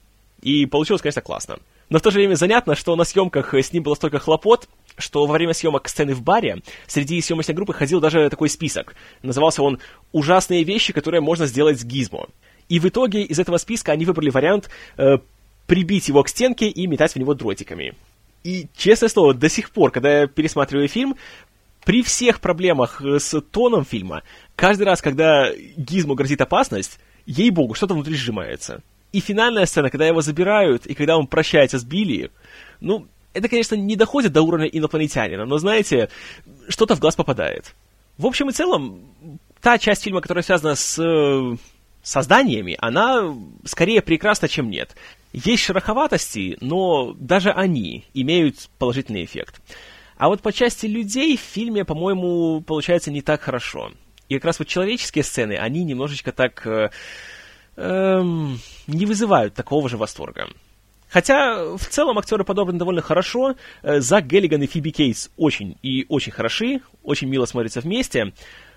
[0.42, 1.58] И получилось, конечно, классно.
[1.88, 5.26] Но в то же время занятно, что на съемках с ним было столько хлопот, что
[5.26, 8.94] во время съемок сцены в баре среди съемочной группы ходил даже такой список.
[9.22, 9.78] Назывался он
[10.12, 12.28] «Ужасные вещи, которые можно сделать с гизмо».
[12.68, 15.18] И в итоге из этого списка они выбрали вариант э,
[15.66, 17.94] прибить его к стенке и метать в него дротиками.
[18.44, 21.16] И, честное слово, до сих пор, когда я пересматриваю фильм,
[21.84, 24.22] при всех проблемах э, с тоном фильма,
[24.56, 28.82] каждый раз, когда Гизмо грозит опасность, ей-богу, что-то внутри сжимается.
[29.12, 32.30] И финальная сцена, когда его забирают, и когда он прощается с Билли,
[32.80, 36.08] ну, это, конечно, не доходит до уровня инопланетянина, но, знаете,
[36.68, 37.74] что-то в глаз попадает.
[38.18, 39.00] В общем и целом,
[39.60, 41.56] та часть фильма, которая связана с э,
[42.02, 44.94] созданиями, она скорее прекрасна, чем нет.
[45.32, 49.62] Есть шероховатости, но даже они имеют положительный эффект.
[50.16, 53.92] А вот по части людей в фильме, по-моему, получается не так хорошо.
[54.28, 56.66] И как раз вот человеческие сцены, они немножечко так...
[56.66, 56.90] Э,
[57.76, 60.48] эм, не вызывают такого же восторга.
[61.12, 63.54] Хотя, в целом, актеры подобраны довольно хорошо.
[63.82, 68.32] Э, Зак Геллиган и Фиби Кейтс очень и очень хороши, очень мило смотрятся вместе,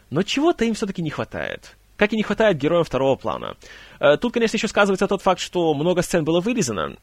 [0.09, 1.77] но чего-то им все-таки не хватает.
[1.95, 3.55] Как и не хватает героям второго плана.
[4.01, 6.97] Э, тут, конечно, еще сказывается тот факт, что много сцен было вырезано,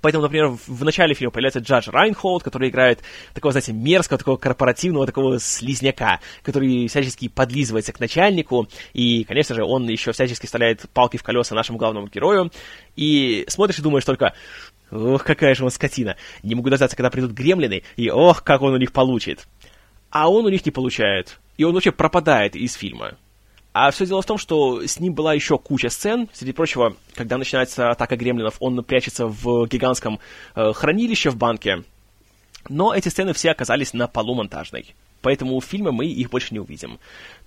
[0.00, 3.00] Поэтому, например, в начале фильма появляется Джадж Райнхолд, который играет
[3.34, 9.64] такого, знаете, мерзкого, такого корпоративного, такого слизняка, который всячески подлизывается к начальнику, и, конечно же,
[9.64, 12.52] он еще всячески вставляет палки в колеса нашему главному герою,
[12.96, 14.34] и смотришь и думаешь только,
[14.90, 18.74] ох, какая же он скотина, не могу дождаться, когда придут гремлины, и ох, как он
[18.74, 19.46] у них получит.
[20.10, 23.18] А он у них не получает, и он вообще пропадает из фильма.
[23.72, 26.28] А все дело в том, что с ним была еще куча сцен.
[26.32, 30.18] Среди прочего, когда начинается атака гремлинов, он прячется в гигантском
[30.54, 31.84] э, хранилище в банке.
[32.68, 34.94] Но эти сцены все оказались на полу монтажной.
[35.20, 36.98] поэтому в фильме мы их больше не увидим.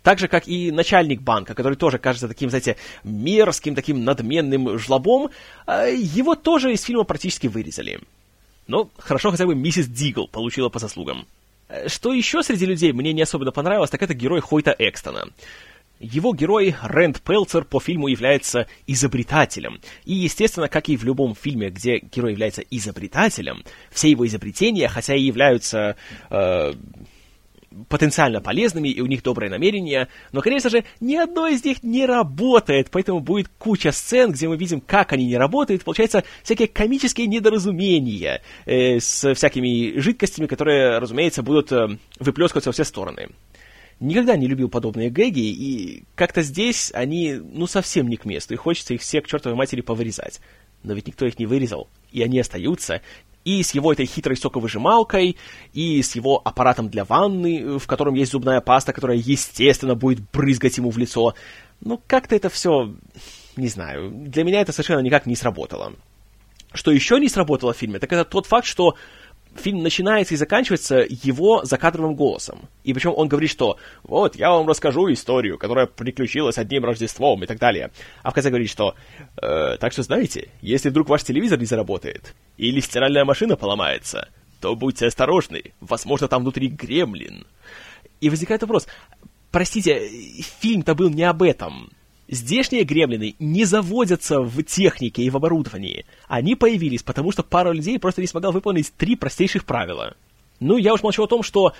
[0.03, 5.29] Так же, как и начальник банка, который тоже кажется таким, знаете, мерзким, таким надменным жлобом,
[5.65, 7.99] а, его тоже из фильма практически вырезали.
[8.67, 11.25] Но хорошо хотя бы миссис Дигл получила по заслугам.
[11.87, 15.27] Что еще среди людей мне не особенно понравилось, так это герой Хойта Экстона.
[16.01, 19.79] Его герой Рэнд Пелцер по фильму является изобретателем.
[20.03, 25.15] И, естественно, как и в любом фильме, где герой является изобретателем, все его изобретения, хотя
[25.15, 25.95] и являются
[26.31, 26.73] э,
[27.87, 32.05] потенциально полезными, и у них доброе намерение, но, конечно же, ни одно из них не
[32.05, 37.27] работает, поэтому будет куча сцен, где мы видим, как они не работают, получается всякие комические
[37.27, 43.29] недоразумения э, с всякими жидкостями, которые, разумеется, будут э, выплескиваться во все стороны.
[44.01, 48.57] Никогда не любил подобные гэги, и как-то здесь они, ну, совсем не к месту, и
[48.57, 50.41] хочется их все к чертовой матери повырезать.
[50.81, 53.01] Но ведь никто их не вырезал, и они остаются,
[53.45, 55.37] и с его этой хитрой соковыжималкой,
[55.73, 60.77] и с его аппаратом для ванны, в котором есть зубная паста, которая, естественно, будет брызгать
[60.77, 61.35] ему в лицо.
[61.79, 62.95] Ну, как-то это все,
[63.55, 65.93] не знаю, для меня это совершенно никак не сработало.
[66.73, 68.95] Что еще не сработало в фильме, так это тот факт, что
[69.55, 72.69] фильм начинается и заканчивается его закадровым голосом.
[72.83, 77.47] И причем он говорит, что вот, я вам расскажу историю, которая приключилась одним Рождеством и
[77.47, 77.91] так далее.
[78.23, 78.95] А в конце говорит, что
[79.41, 84.29] э, так что знаете, если вдруг ваш телевизор не заработает, или стиральная машина поломается,
[84.59, 87.45] то будьте осторожны, возможно, там внутри гремлин.
[88.21, 88.87] И возникает вопрос,
[89.51, 90.07] простите,
[90.59, 91.91] фильм-то был не об этом.
[92.31, 96.05] Здешние гремлины не заводятся в технике и в оборудовании.
[96.29, 100.15] Они появились, потому что пара людей просто не смогла выполнить три простейших правила.
[100.61, 101.73] Ну, я уж молчу о том, что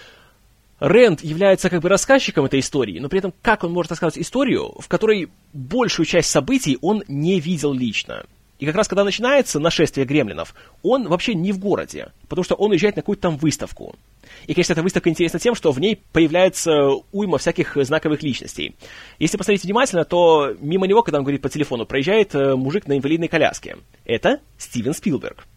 [0.79, 4.73] Рэнд является как бы рассказчиком этой истории, но при этом как он может рассказывать историю,
[4.77, 8.25] в которой большую часть событий он не видел лично.
[8.61, 10.53] И как раз когда начинается нашествие гремлинов,
[10.83, 13.95] он вообще не в городе, потому что он уезжает на какую-то там выставку.
[14.45, 16.71] И, конечно, эта выставка интересна тем, что в ней появляется
[17.11, 18.75] уйма всяких знаковых личностей.
[19.17, 22.99] Если посмотреть внимательно, то мимо него, когда он говорит по телефону, проезжает э, мужик на
[22.99, 23.77] инвалидной коляске.
[24.05, 25.47] Это Стивен Спилберг.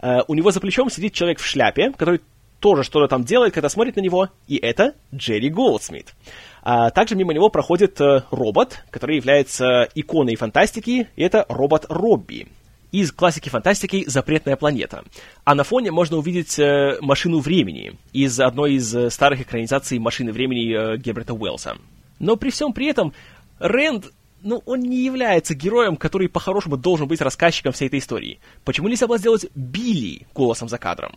[0.00, 2.20] Э, у него за плечом сидит человек в шляпе, который
[2.60, 6.14] тоже что-то там делает, когда смотрит на него, и это Джерри Голдсмит.
[6.62, 12.46] А также мимо него проходит э, робот, который является иконой фантастики, и это робот Робби
[12.92, 15.02] из классики фантастики «Запретная планета».
[15.44, 20.30] А на фоне можно увидеть э, «Машину времени» из одной из э, старых экранизаций «Машины
[20.30, 21.78] времени» Герберта Уэллса.
[22.20, 23.12] Но при всем при этом
[23.58, 28.38] Рэнд ну, он не является героем, который по-хорошему должен быть рассказчиком всей этой истории.
[28.64, 31.14] Почему нельзя было сделать Билли голосом за кадром?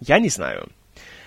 [0.00, 0.68] Я не знаю.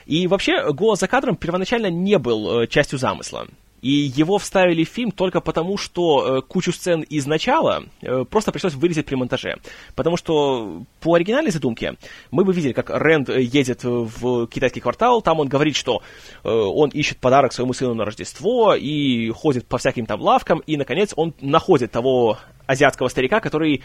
[0.10, 3.46] И вообще, голос за кадром первоначально не был э, частью замысла.
[3.84, 8.52] И его вставили в фильм только потому, что э, кучу сцен из начала э, просто
[8.52, 9.58] пришлось вырезать при монтаже.
[9.94, 11.94] Потому что по оригинальной задумке
[12.32, 16.02] мы бы видели, как Рэнд едет в китайский квартал, там он говорит, что
[16.44, 20.76] э, он ищет подарок своему сыну на Рождество и ходит по всяким там лавкам, и,
[20.76, 23.84] наконец, он находит того азиатского старика, который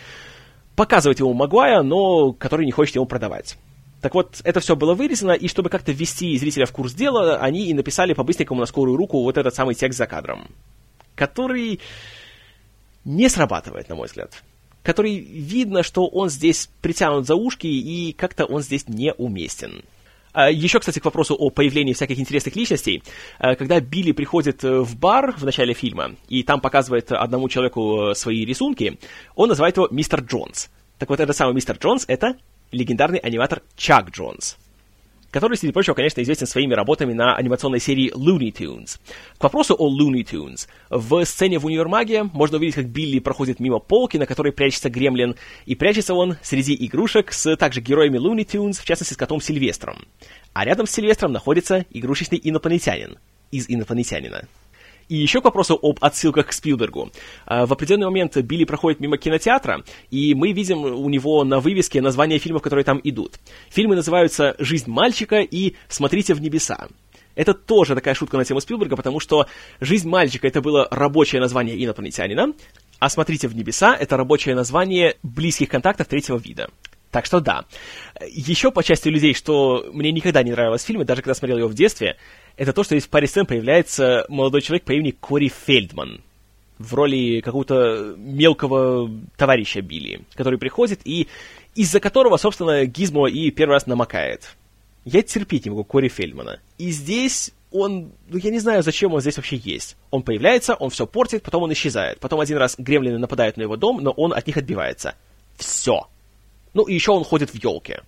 [0.75, 3.59] показывает ему Магуая, но который не хочет ему продавать.
[4.05, 7.71] Так вот, это все было вырезано, и чтобы как-то ввести зрителя в курс дела, они
[7.71, 10.47] и написали по-быстренькому на скорую руку вот этот самый текст за кадром,
[11.15, 11.81] который
[13.07, 14.43] не срабатывает, на мой взгляд.
[14.83, 19.83] Который видно, что он здесь притянут за ушки, и как-то он здесь неуместен.
[20.35, 23.03] А еще, кстати, к вопросу о появлении всяких интересных личностей.
[23.39, 28.11] А, когда Билли приходит э, в бар в начале фильма, и там показывает одному человеку
[28.11, 28.99] э, свои рисунки,
[29.35, 30.69] он называет его мистер Джонс.
[30.99, 32.37] Так вот, этот самый мистер Джонс— это
[32.75, 34.59] легендарный аниматор Чак Джонс,
[35.31, 39.01] который, среди прочего, конечно, известен своими работами на анимационной серии Looney Tunes.
[39.39, 40.69] К вопросу о Looney Tunes.
[40.91, 45.35] В сцене в универмаге можно увидеть, как Билли проходит мимо полки, на которой прячется гремлин,
[45.67, 50.05] и прячется он среди игрушек с также героями Looney Tunes, в частности, с котом Сильвестром.
[50.53, 53.19] А рядом с Сильвестром находится игрушечный инопланетянин
[53.51, 54.47] из «Инопланетянина».
[55.09, 57.11] И еще к вопросу об отсылках к Спилбергу.
[57.47, 62.01] А, в определенный момент Билли проходит мимо кинотеатра, и мы видим у него на вывеске
[62.01, 63.39] названия фильмов, которые там идут.
[63.71, 66.89] Фильмы называются «Жизнь мальчика» и «Смотрите в небеса».
[67.35, 69.47] Это тоже такая шутка на тему Спилберга, потому что
[69.81, 72.53] «Жизнь мальчика»— это было рабочее название инопланетянина,
[72.99, 76.71] а «Смотрите в небеса»— это рабочее название близких контактов третьего вида.
[77.11, 77.65] Так что да.
[78.29, 81.69] Еще по части людей, что мне никогда не нравилось в фильме, даже когда смотрел его
[81.69, 82.17] в детстве,
[82.57, 86.21] это то, что здесь в паре сцен появляется молодой человек по имени Кори Фельдман
[86.79, 91.29] в роли какого-то мелкого товарища Билли, который приходит и
[91.75, 94.57] из-за которого, собственно, Гизмо и первый раз намокает.
[95.05, 96.61] Я терпеть не могу Кори Фельдмана.
[96.79, 99.97] И здесь он, ну я не знаю, зачем он здесь вообще есть.
[100.11, 102.21] Он появляется, он все портит, потом он исчезает.
[102.21, 105.17] Потом один раз гремлины нападают на его дом, но он от них отбивается.
[105.57, 106.07] Все.
[106.73, 108.03] Ну и еще он ходит в елке.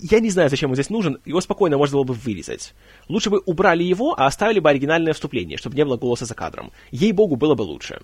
[0.00, 2.74] Я не знаю, зачем он здесь нужен, его спокойно можно было бы вырезать.
[3.08, 6.72] Лучше бы убрали его, а оставили бы оригинальное вступление, чтобы не было голоса за кадром.
[6.90, 8.00] Ей-богу, было бы лучше.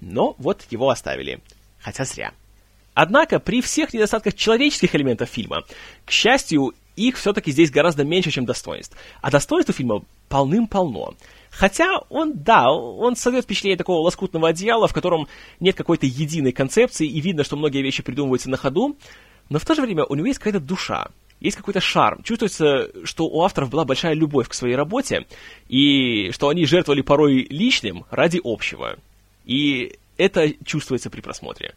[0.00, 1.40] Но вот его оставили.
[1.78, 2.32] Хотя зря.
[2.94, 5.64] Однако, при всех недостатках человеческих элементов фильма,
[6.04, 8.96] к счастью, их все-таки здесь гораздо меньше, чем достоинств.
[9.20, 11.14] А достоинств у фильма полным-полно.
[11.50, 15.28] Хотя он, да, он создает впечатление такого лоскутного одеяла, в котором
[15.60, 18.96] нет какой-то единой концепции, и видно, что многие вещи придумываются на ходу,
[19.48, 21.08] но в то же время у него есть какая-то душа,
[21.40, 22.22] есть какой-то шарм.
[22.22, 25.26] Чувствуется, что у авторов была большая любовь к своей работе,
[25.68, 28.96] и что они жертвовали порой личным ради общего.
[29.44, 31.74] И это чувствуется при просмотре.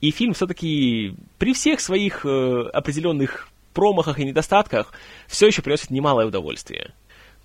[0.00, 4.92] И фильм все-таки при всех своих э, определенных промахах и недостатках
[5.26, 6.92] все еще приносит немалое удовольствие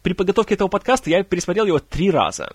[0.04, 2.54] при подготовке этого подкаста я пересмотрел его три раза.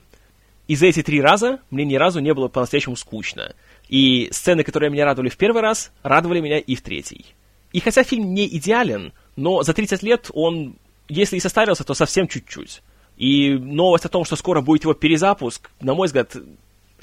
[0.68, 3.54] И за эти три раза мне ни разу не было по-настоящему скучно.
[3.88, 7.26] И сцены, которые меня радовали в первый раз, радовали меня и в третий.
[7.72, 10.76] И хотя фильм не идеален, но за 30 лет он,
[11.08, 12.82] если и состарился, то совсем чуть-чуть.
[13.16, 16.36] И новость о том, что скоро будет его перезапуск, на мой взгляд,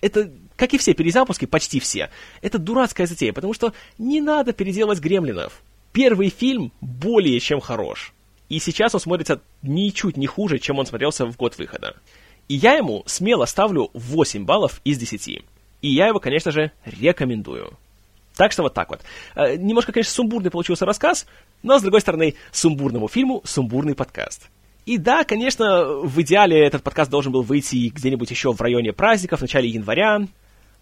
[0.02, 2.10] это, как и все перезапуски, почти все,
[2.42, 5.62] это дурацкая затея, потому что не надо переделывать гремлинов.
[5.92, 8.14] Первый фильм более чем хорош.
[8.50, 11.96] И сейчас он смотрится ничуть не хуже, чем он смотрелся в год выхода.
[12.48, 15.44] И я ему смело ставлю 8 баллов из 10.
[15.82, 17.78] И я его, конечно же, рекомендую.
[18.36, 19.02] Так что вот так вот.
[19.36, 21.26] Э, немножко, конечно, сумбурный получился рассказ,
[21.64, 24.50] но, с другой стороны, сумбурному фильму сумбурный подкаст.
[24.86, 29.40] И да, конечно, в идеале этот подкаст должен был выйти где-нибудь еще в районе праздников,
[29.40, 30.28] в начале января,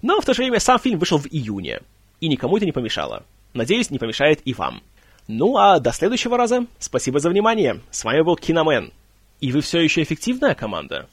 [0.02, 1.80] но в то же время сам фильм вышел в июне,
[2.20, 3.24] и никому это не помешало.
[3.54, 4.82] Надеюсь, не помешает и вам.
[5.28, 6.66] Ну а до следующего раза.
[6.80, 7.80] Спасибо за внимание.
[7.92, 8.92] С вами был Киномен.
[9.40, 11.08] И вы все еще эффективная команда?